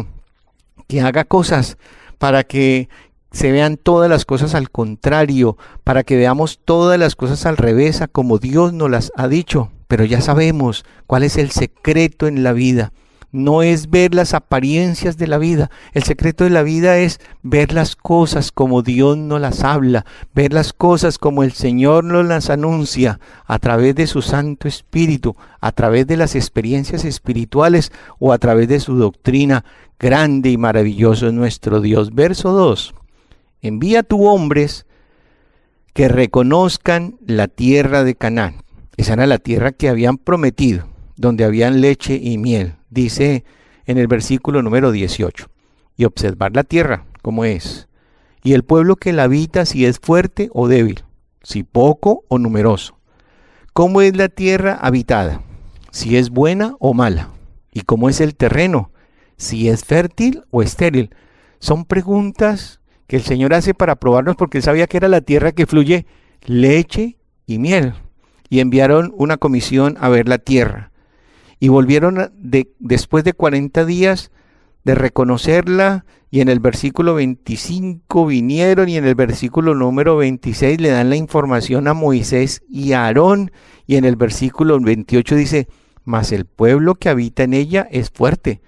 que 0.87 1.01
haga 1.01 1.25
cosas 1.25 1.79
para 2.19 2.45
que 2.45 2.89
se 3.33 3.53
vean 3.53 3.77
todas 3.77 4.09
las 4.09 4.25
cosas 4.25 4.55
al 4.55 4.71
contrario, 4.71 5.59
para 5.85 6.05
que 6.05 6.17
veamos 6.17 6.61
todas 6.65 6.99
las 6.99 7.17
cosas 7.17 7.45
al 7.47 7.57
revés, 7.57 8.03
como 8.13 8.39
Dios 8.39 8.73
nos 8.73 8.91
las 8.91 9.13
ha 9.17 9.29
dicho. 9.29 9.71
Pero 9.89 10.05
ya 10.05 10.21
sabemos 10.21 10.85
cuál 11.07 11.23
es 11.23 11.37
el 11.37 11.51
secreto 11.51 12.27
en 12.27 12.43
la 12.43 12.53
vida 12.53 12.93
no 13.37 13.63
es 13.63 13.91
ver 13.91 14.15
las 14.15 14.33
apariencias 14.33 15.19
de 15.19 15.27
la 15.27 15.37
vida. 15.37 15.71
El 15.93 16.05
secreto 16.05 16.45
de 16.45 16.51
la 16.51 16.63
vida 16.63 16.97
es 16.97 17.21
ver 17.43 17.75
las 17.75 17.95
cosas 17.95 18.51
como 18.51 18.81
Dios 18.81 19.19
nos 19.19 19.41
las 19.41 19.63
habla, 19.63 20.07
ver 20.35 20.55
las 20.55 20.73
cosas 20.73 21.19
como 21.19 21.43
el 21.43 21.53
Señor 21.53 22.03
nos 22.03 22.25
las 22.25 22.49
anuncia 22.49 23.21
a 23.45 23.59
través 23.59 23.95
de 23.95 24.07
su 24.07 24.23
Santo 24.23 24.69
Espíritu, 24.69 25.37
a 25.61 25.71
través 25.73 26.07
de 26.07 26.17
las 26.17 26.35
experiencias 26.35 27.05
espirituales 27.05 27.93
o 28.19 28.33
a 28.33 28.39
través 28.39 28.69
de 28.69 28.81
su 28.81 28.97
doctrina. 28.97 29.67
Grande 29.99 30.51
y 30.51 30.57
maravilloso 30.57 31.27
es 31.27 31.35
nuestro 31.35 31.83
Dios. 31.83 32.15
Verso 32.15 32.53
2. 32.53 32.95
Envía 33.61 34.03
tu 34.03 34.27
hombres 34.27 34.87
que 35.93 36.09
reconozcan 36.09 37.17
la 37.27 37.49
tierra 37.49 38.03
de 38.03 38.15
Canaán. 38.15 38.63
Esa 38.97 39.13
era 39.13 39.27
la 39.27 39.39
tierra 39.39 39.73
que 39.73 39.91
habían 39.91 40.17
prometido, 40.17 40.87
donde 41.17 41.45
habían 41.45 41.83
leche 41.83 42.19
y 42.23 42.39
miel 42.39 42.77
dice 42.97 43.45
en 43.85 43.99
el 43.99 44.09
versículo 44.09 44.63
número 44.63 44.91
18, 44.91 45.49
y 45.97 46.05
observar 46.05 46.57
la 46.57 46.65
tierra 46.65 47.05
como 47.23 47.45
es, 47.45 47.89
y 48.43 48.55
el 48.55 48.65
pueblo 48.65 48.97
que 48.97 49.13
la 49.13 49.25
habita 49.25 49.65
si 49.67 49.87
es 49.87 50.01
fuerte 50.01 50.49
o 50.53 50.67
débil, 50.67 51.05
si 51.43 51.63
poco 51.63 52.25
o 52.29 52.39
numeroso. 52.39 52.99
¿Cómo 53.73 54.01
es 54.01 54.17
la 54.17 54.29
tierra 54.29 54.75
habitada? 54.75 55.43
Si 55.91 56.17
es 56.17 56.31
buena 56.31 56.75
o 56.81 56.95
mala. 56.95 57.31
¿Y 57.73 57.83
cómo 57.83 58.09
es 58.09 58.21
el 58.21 58.35
terreno? 58.35 58.91
Si 59.37 59.69
es 59.69 59.85
fértil 59.85 60.45
o 60.51 60.63
estéril. 60.63 61.11
Son 61.59 61.85
preguntas 61.85 62.81
que 63.07 63.17
el 63.17 63.23
Señor 63.23 63.53
hace 63.53 63.75
para 63.75 63.97
probarnos 63.97 64.37
porque 64.37 64.59
él 64.59 64.65
sabía 64.65 64.87
que 64.87 64.97
era 64.97 65.09
la 65.09 65.21
tierra 65.21 65.53
que 65.53 65.67
fluye 65.67 66.07
leche 66.45 67.19
y 67.47 67.59
miel. 67.59 67.95
Y 68.49 68.61
enviaron 68.61 69.13
una 69.17 69.37
comisión 69.37 69.97
a 70.01 70.09
ver 70.09 70.29
la 70.29 70.39
tierra 70.39 70.91
y 71.59 71.69
volvieron 71.69 72.31
de, 72.37 72.71
después 72.79 73.25
de 73.25 73.33
40 73.33 73.85
días 73.85 74.31
de 74.85 74.95
reconocerla 74.95 76.05
y 76.31 76.41
en 76.41 76.49
el 76.49 76.61
versículo 76.61 77.15
25 77.15 78.27
vinieron 78.27 78.89
y 78.89 78.97
en 78.97 79.07
el 79.07 79.15
versículo 79.15 79.75
número 79.75 80.17
26 80.17 80.81
le 80.81 80.91
dan 80.91 81.11
la 81.11 81.17
información 81.17 81.89
a 81.89 81.95
Moisés 81.95 82.63
y 82.69 82.93
a 82.93 83.07
Aarón 83.07 83.53
y 83.87 83.97
en 83.97 84.05
el 84.05 84.17
versículo 84.17 84.79
28 84.79 85.35
dice, 85.35 85.69
mas 86.05 86.33
el 86.33 86.45
pueblo 86.45 86.95
que 86.95 87.09
habita 87.09 87.43
en 87.43 87.55
ella 87.55 87.89
es 87.91 88.11
fuerte 88.11 88.61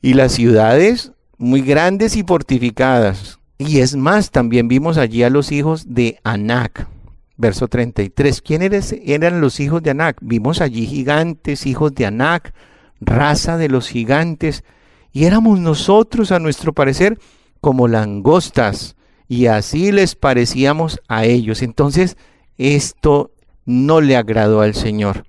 y 0.00 0.14
las 0.14 0.32
ciudades 0.32 1.12
muy 1.38 1.62
grandes 1.62 2.16
y 2.16 2.22
fortificadas. 2.22 3.40
Y 3.56 3.78
es 3.78 3.96
más, 3.96 4.30
también 4.30 4.68
vimos 4.68 4.98
allí 4.98 5.22
a 5.22 5.30
los 5.30 5.52
hijos 5.52 5.94
de 5.94 6.18
Anac. 6.24 6.88
Verso 7.36 7.66
33. 7.66 8.42
¿Quiénes 8.42 8.94
eran 9.04 9.40
los 9.40 9.58
hijos 9.58 9.82
de 9.82 9.90
Anac? 9.90 10.18
Vimos 10.20 10.60
allí 10.60 10.86
gigantes, 10.86 11.66
hijos 11.66 11.94
de 11.94 12.06
Anac, 12.06 12.54
raza 13.00 13.56
de 13.56 13.68
los 13.68 13.88
gigantes, 13.88 14.64
y 15.12 15.24
éramos 15.24 15.58
nosotros, 15.58 16.32
a 16.32 16.38
nuestro 16.38 16.72
parecer, 16.72 17.18
como 17.60 17.88
langostas, 17.88 18.96
y 19.28 19.46
así 19.46 19.90
les 19.90 20.14
parecíamos 20.14 21.00
a 21.08 21.24
ellos. 21.24 21.62
Entonces, 21.62 22.16
esto 22.58 23.32
no 23.64 24.00
le 24.00 24.16
agradó 24.16 24.60
al 24.60 24.74
Señor. 24.74 25.24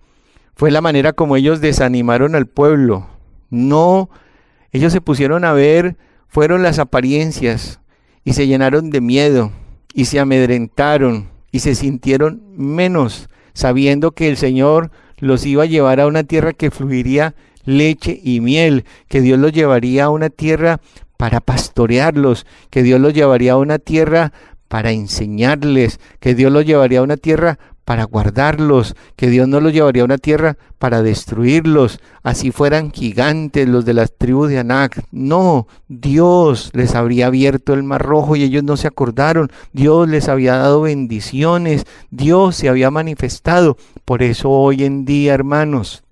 Fue 0.55 0.71
la 0.71 0.81
manera 0.81 1.13
como 1.13 1.35
ellos 1.35 1.61
desanimaron 1.61 2.35
al 2.35 2.45
pueblo. 2.45 3.07
No, 3.49 4.09
ellos 4.71 4.93
se 4.93 5.01
pusieron 5.01 5.43
a 5.43 5.53
ver, 5.53 5.97
fueron 6.27 6.61
las 6.61 6.79
apariencias, 6.79 7.79
y 8.23 8.33
se 8.33 8.47
llenaron 8.47 8.89
de 8.89 9.01
miedo, 9.01 9.51
y 9.93 10.05
se 10.05 10.19
amedrentaron 10.19 11.34
y 11.55 11.59
se 11.59 11.73
sintieron 11.73 12.41
menos, 12.57 13.29
sabiendo 13.53 14.11
que 14.11 14.27
el 14.27 14.35
Señor 14.35 14.91
los 15.19 15.45
iba 15.45 15.63
a 15.63 15.67
llevar 15.67 16.01
a 16.01 16.07
una 16.07 16.25
tierra 16.25 16.51
que 16.51 16.69
fluiría 16.69 17.33
leche 17.63 18.19
y 18.21 18.41
miel, 18.41 18.83
que 19.07 19.21
Dios 19.21 19.39
los 19.39 19.53
llevaría 19.53 20.03
a 20.03 20.09
una 20.09 20.29
tierra 20.29 20.81
para 21.15 21.39
pastorearlos, 21.39 22.45
que 22.69 22.83
Dios 22.83 22.99
los 22.99 23.13
llevaría 23.13 23.53
a 23.53 23.57
una 23.57 23.79
tierra 23.79 24.33
para 24.67 24.91
enseñarles, 24.91 26.01
que 26.19 26.35
Dios 26.35 26.51
los 26.51 26.65
llevaría 26.65 26.99
a 26.99 27.03
una 27.03 27.15
tierra 27.15 27.57
para 27.85 28.03
guardarlos, 28.03 28.95
que 29.15 29.29
Dios 29.29 29.47
no 29.47 29.61
los 29.61 29.71
llevaría 29.71 30.01
a 30.01 30.05
una 30.05 30.17
tierra 30.17 30.57
para 30.79 31.03
destruirlos, 31.03 31.99
así 32.23 32.51
fueran 32.51 32.91
gigantes 32.91 33.69
los 33.69 33.85
de 33.85 33.93
las 33.93 34.11
tribus 34.17 34.49
de 34.49 34.57
Anac. 34.57 35.05
No, 35.11 35.67
Dios 35.87 36.71
les 36.73 36.95
habría 36.95 37.27
abierto 37.27 37.75
el 37.75 37.83
mar 37.83 38.01
rojo 38.01 38.35
y 38.35 38.43
ellos 38.43 38.63
no 38.63 38.75
se 38.75 38.87
acordaron. 38.87 39.51
Dios 39.71 40.09
les 40.09 40.27
había 40.27 40.57
dado 40.57 40.81
bendiciones, 40.81 41.85
Dios 42.09 42.55
se 42.55 42.69
había 42.69 42.89
manifestado. 42.89 43.77
Por 44.03 44.23
eso 44.23 44.49
hoy 44.49 44.83
en 44.83 45.05
día, 45.05 45.35
hermanos, 45.35 46.03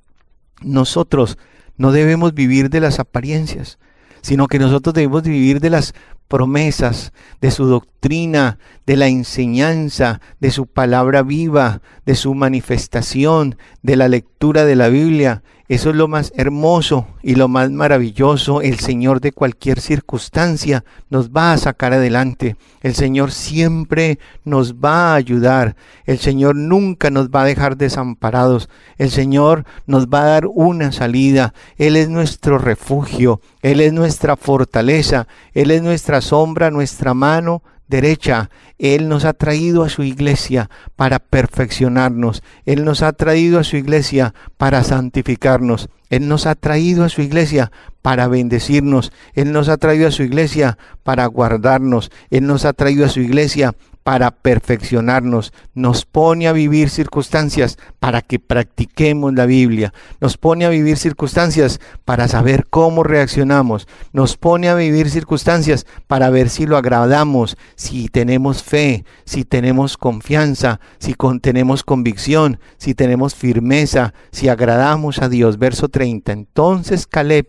nosotros 0.62 1.40
no 1.76 1.92
debemos 1.92 2.36
vivir 2.36 2.70
de 2.70 2.82
las 2.82 3.00
apariencias, 3.00 3.80
sino 4.22 4.48
que 4.48 4.60
nosotros 4.60 4.94
debemos 4.94 5.24
vivir 5.24 5.60
de 5.60 5.72
las 5.72 5.96
promesas, 6.28 7.14
de 7.42 7.52
su 7.52 7.66
doctrina, 7.66 8.58
de 8.86 8.98
la 8.98 9.08
enseñanza, 9.08 10.22
de 10.40 10.52
su 10.52 10.68
palabra 10.68 11.24
viva, 11.24 11.82
de 12.06 12.16
su 12.16 12.34
manifestación, 12.34 13.58
de 13.82 13.96
la 13.96 14.08
lectura 14.08 14.66
de 14.66 14.76
la 14.76 14.90
Biblia. 14.90 15.44
Eso 15.74 15.90
es 15.90 15.96
lo 15.96 16.08
más 16.08 16.32
hermoso 16.36 17.08
y 17.24 17.34
lo 17.34 17.48
más 17.48 17.72
maravilloso. 17.72 18.62
El 18.62 18.78
Señor 18.78 19.22
de 19.22 19.32
cualquier 19.32 19.82
circunstancia 19.82 20.86
nos 21.10 21.32
va 21.32 21.52
a 21.52 21.58
sacar 21.58 21.94
adelante. 21.94 22.58
El 22.84 22.94
Señor 22.94 23.32
siempre 23.32 24.20
nos 24.46 24.76
va 24.76 25.14
a 25.14 25.16
ayudar. 25.16 25.76
El 26.06 26.20
Señor 26.20 26.56
nunca 26.56 27.10
nos 27.10 27.30
va 27.30 27.42
a 27.42 27.46
dejar 27.46 27.76
desamparados. 27.76 28.70
El 29.00 29.10
Señor 29.10 29.66
nos 29.88 30.10
va 30.10 30.22
a 30.22 30.28
dar 30.28 30.46
una 30.46 30.92
salida. 30.92 31.56
Él 31.78 31.96
es 31.96 32.08
nuestro 32.08 32.60
refugio. 32.60 33.42
Él 33.64 33.82
es 33.82 33.94
nuestra 33.94 34.36
fortaleza. 34.38 35.28
Él 35.56 35.72
es 35.72 35.82
nuestra 35.82 36.22
sombra, 36.22 36.70
nuestra 36.70 37.16
mano 37.16 37.64
derecha. 37.94 38.50
Él 38.80 39.08
nos 39.08 39.24
ha 39.24 39.34
traído 39.34 39.84
a 39.84 39.90
su 39.90 40.04
iglesia 40.04 40.70
para 40.96 41.20
perfeccionarnos. 41.20 42.42
Él 42.66 42.84
nos 42.86 43.04
ha 43.04 43.14
traído 43.14 43.60
a 43.60 43.64
su 43.64 43.78
iglesia 43.78 44.34
para 44.58 44.84
santificarnos. 44.84 45.90
Él 46.10 46.28
nos 46.28 46.48
ha 46.48 46.56
traído 46.56 47.04
a 47.04 47.10
su 47.10 47.22
iglesia 47.22 47.72
para 48.02 48.28
bendecirnos. 48.28 49.12
Él 49.36 49.52
nos 49.52 49.70
ha 49.70 49.78
traído 49.78 50.08
a 50.08 50.12
su 50.12 50.24
iglesia 50.24 50.78
para 51.04 51.26
guardarnos. 51.28 52.12
Él 52.32 52.48
nos 52.48 52.66
ha 52.66 52.74
traído 52.74 53.06
a 53.06 53.10
su 53.10 53.20
iglesia 53.20 53.76
para 54.04 54.32
perfeccionarnos, 54.32 55.54
nos 55.74 56.06
pone 56.06 56.48
a 56.48 56.54
vivir 56.54 56.90
circunstancias 56.90 57.78
para 58.00 58.22
que 58.22 58.40
practiquemos 58.40 59.34
la 59.34 59.46
Biblia, 59.46 59.94
nos 60.20 60.38
pone 60.38 60.66
a 60.66 60.70
vivir 60.70 60.98
circunstancias 60.98 61.80
para 62.06 62.28
saber 62.28 62.68
cómo 62.70 63.04
reaccionamos, 63.04 63.88
nos 64.12 64.38
pone 64.38 64.70
a 64.70 64.76
vivir 64.76 65.10
circunstancias 65.10 65.86
para 66.08 66.30
ver 66.30 66.50
si 66.50 66.66
lo 66.66 66.78
agradamos, 66.78 67.58
si 67.76 68.10
tenemos 68.10 68.62
fe, 68.62 69.06
si 69.26 69.46
tenemos 69.46 69.98
confianza, 69.98 70.80
si 71.00 71.16
tenemos 71.42 71.84
convicción, 71.84 72.60
si 72.78 72.94
tenemos 72.94 73.36
firmeza, 73.36 74.14
si 74.32 74.50
agradamos 74.50 75.20
a 75.20 75.30
Dios. 75.30 75.58
Verso 75.58 75.90
30. 75.90 76.32
Entonces 76.32 77.08
Caleb 77.08 77.48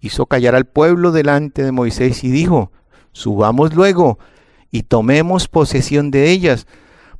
hizo 0.00 0.26
callar 0.26 0.54
al 0.54 0.66
pueblo 0.66 1.12
delante 1.12 1.62
de 1.62 1.72
Moisés 1.72 2.24
y 2.24 2.30
dijo, 2.30 2.72
subamos 3.12 3.74
luego 3.74 4.18
y 4.74 4.82
tomemos 4.82 5.46
posesión 5.46 6.10
de 6.10 6.32
ellas, 6.32 6.66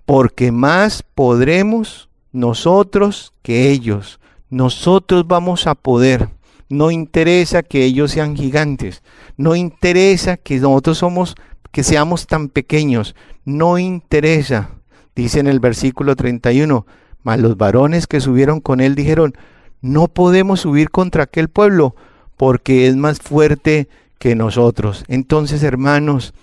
porque 0.06 0.50
más 0.50 1.04
podremos 1.04 2.08
nosotros 2.32 3.32
que 3.42 3.70
ellos. 3.70 4.18
Nosotros 4.50 5.28
vamos 5.28 5.68
a 5.68 5.76
poder. 5.76 6.30
No 6.68 6.90
interesa 6.90 7.62
que 7.62 7.84
ellos 7.84 8.10
sean 8.10 8.34
gigantes. 8.34 9.04
No 9.36 9.54
interesa 9.54 10.36
que 10.36 10.58
nosotros 10.58 10.98
somos 10.98 11.36
que 11.70 11.84
seamos 11.84 12.26
tan 12.26 12.48
pequeños. 12.48 13.14
No 13.44 13.78
interesa. 13.78 14.70
Dice 15.14 15.38
en 15.38 15.46
el 15.46 15.60
versículo 15.60 16.16
31, 16.16 16.86
mas 17.22 17.38
los 17.38 17.56
varones 17.56 18.08
que 18.08 18.20
subieron 18.20 18.60
con 18.60 18.80
él 18.80 18.96
dijeron, 18.96 19.32
no 19.80 20.08
podemos 20.08 20.62
subir 20.62 20.90
contra 20.90 21.22
aquel 21.22 21.48
pueblo, 21.48 21.94
porque 22.36 22.88
es 22.88 22.96
más 22.96 23.20
fuerte 23.20 23.86
que 24.18 24.34
nosotros. 24.34 25.04
Entonces, 25.06 25.62
hermanos, 25.62 26.34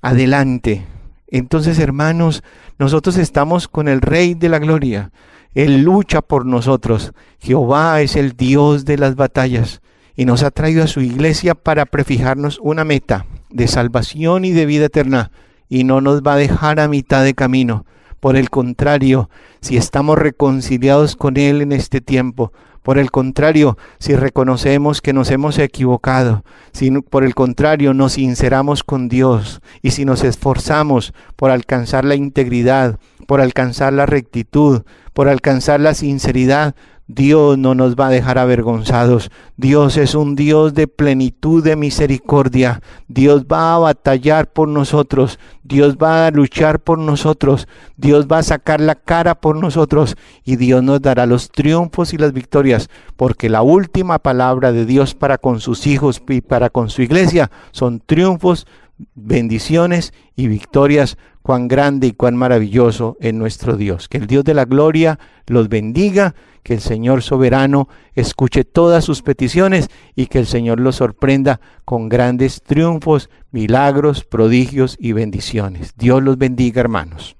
adelante. 0.00 0.84
Entonces, 1.28 1.78
hermanos, 1.78 2.42
nosotros 2.78 3.16
estamos 3.16 3.68
con 3.68 3.88
el 3.88 4.00
Rey 4.00 4.34
de 4.34 4.48
la 4.48 4.58
Gloria. 4.58 5.12
Él 5.54 5.82
lucha 5.82 6.22
por 6.22 6.46
nosotros. 6.46 7.12
Jehová 7.40 8.00
es 8.00 8.16
el 8.16 8.36
Dios 8.36 8.84
de 8.84 8.98
las 8.98 9.16
batallas 9.16 9.80
y 10.16 10.24
nos 10.24 10.42
ha 10.42 10.50
traído 10.50 10.84
a 10.84 10.88
su 10.88 11.00
iglesia 11.00 11.54
para 11.54 11.86
prefijarnos 11.86 12.58
una 12.62 12.84
meta 12.84 13.26
de 13.50 13.68
salvación 13.68 14.44
y 14.44 14.52
de 14.52 14.66
vida 14.66 14.86
eterna 14.86 15.30
y 15.68 15.84
no 15.84 16.00
nos 16.00 16.22
va 16.22 16.34
a 16.34 16.38
dejar 16.38 16.80
a 16.80 16.88
mitad 16.88 17.24
de 17.24 17.34
camino. 17.34 17.86
Por 18.18 18.36
el 18.36 18.50
contrario, 18.50 19.30
si 19.60 19.76
estamos 19.76 20.18
reconciliados 20.18 21.16
con 21.16 21.36
Él 21.36 21.62
en 21.62 21.72
este 21.72 22.00
tiempo, 22.00 22.52
por 22.82 22.98
el 22.98 23.10
contrario, 23.10 23.76
si 23.98 24.16
reconocemos 24.16 25.02
que 25.02 25.12
nos 25.12 25.30
hemos 25.30 25.58
equivocado, 25.58 26.44
si 26.72 26.90
por 26.90 27.24
el 27.24 27.34
contrario 27.34 27.94
nos 27.94 28.12
sinceramos 28.12 28.82
con 28.84 29.08
Dios 29.08 29.60
y 29.82 29.90
si 29.90 30.04
nos 30.04 30.24
esforzamos 30.24 31.12
por 31.36 31.50
alcanzar 31.50 32.04
la 32.04 32.14
integridad, 32.14 32.98
por 33.26 33.40
alcanzar 33.40 33.92
la 33.92 34.06
rectitud, 34.06 34.82
por 35.12 35.28
alcanzar 35.28 35.80
la 35.80 35.94
sinceridad, 35.94 36.74
Dios 37.12 37.58
no 37.58 37.74
nos 37.74 37.96
va 37.96 38.06
a 38.06 38.10
dejar 38.10 38.38
avergonzados. 38.38 39.32
Dios 39.56 39.96
es 39.96 40.14
un 40.14 40.36
Dios 40.36 40.74
de 40.74 40.86
plenitud 40.86 41.64
de 41.64 41.74
misericordia. 41.74 42.80
Dios 43.08 43.46
va 43.50 43.74
a 43.74 43.78
batallar 43.78 44.52
por 44.52 44.68
nosotros. 44.68 45.40
Dios 45.64 45.96
va 45.96 46.26
a 46.26 46.30
luchar 46.30 46.78
por 46.78 46.98
nosotros. 46.98 47.66
Dios 47.96 48.28
va 48.30 48.38
a 48.38 48.44
sacar 48.44 48.80
la 48.80 48.94
cara 48.94 49.34
por 49.34 49.56
nosotros. 49.56 50.16
Y 50.44 50.54
Dios 50.54 50.84
nos 50.84 51.02
dará 51.02 51.26
los 51.26 51.50
triunfos 51.50 52.14
y 52.14 52.16
las 52.16 52.32
victorias. 52.32 52.88
Porque 53.16 53.48
la 53.48 53.62
última 53.62 54.20
palabra 54.20 54.70
de 54.70 54.86
Dios 54.86 55.16
para 55.16 55.36
con 55.38 55.58
sus 55.58 55.88
hijos 55.88 56.22
y 56.28 56.42
para 56.42 56.70
con 56.70 56.90
su 56.90 57.02
iglesia 57.02 57.50
son 57.72 57.98
triunfos, 57.98 58.68
bendiciones 59.16 60.14
y 60.36 60.46
victorias. 60.46 61.18
Cuán 61.42 61.68
grande 61.68 62.08
y 62.08 62.12
cuán 62.12 62.36
maravilloso 62.36 63.16
es 63.20 63.32
nuestro 63.34 63.76
Dios. 63.76 64.08
Que 64.08 64.18
el 64.18 64.26
Dios 64.26 64.44
de 64.44 64.54
la 64.54 64.66
gloria 64.66 65.18
los 65.46 65.68
bendiga 65.68 66.34
que 66.62 66.74
el 66.74 66.80
Señor 66.80 67.22
soberano 67.22 67.88
escuche 68.14 68.64
todas 68.64 69.04
sus 69.04 69.22
peticiones 69.22 69.88
y 70.14 70.26
que 70.26 70.38
el 70.38 70.46
Señor 70.46 70.80
los 70.80 70.96
sorprenda 70.96 71.60
con 71.84 72.08
grandes 72.08 72.62
triunfos, 72.62 73.30
milagros, 73.50 74.24
prodigios 74.24 74.96
y 75.00 75.12
bendiciones. 75.12 75.94
Dios 75.96 76.22
los 76.22 76.38
bendiga, 76.38 76.80
hermanos. 76.80 77.36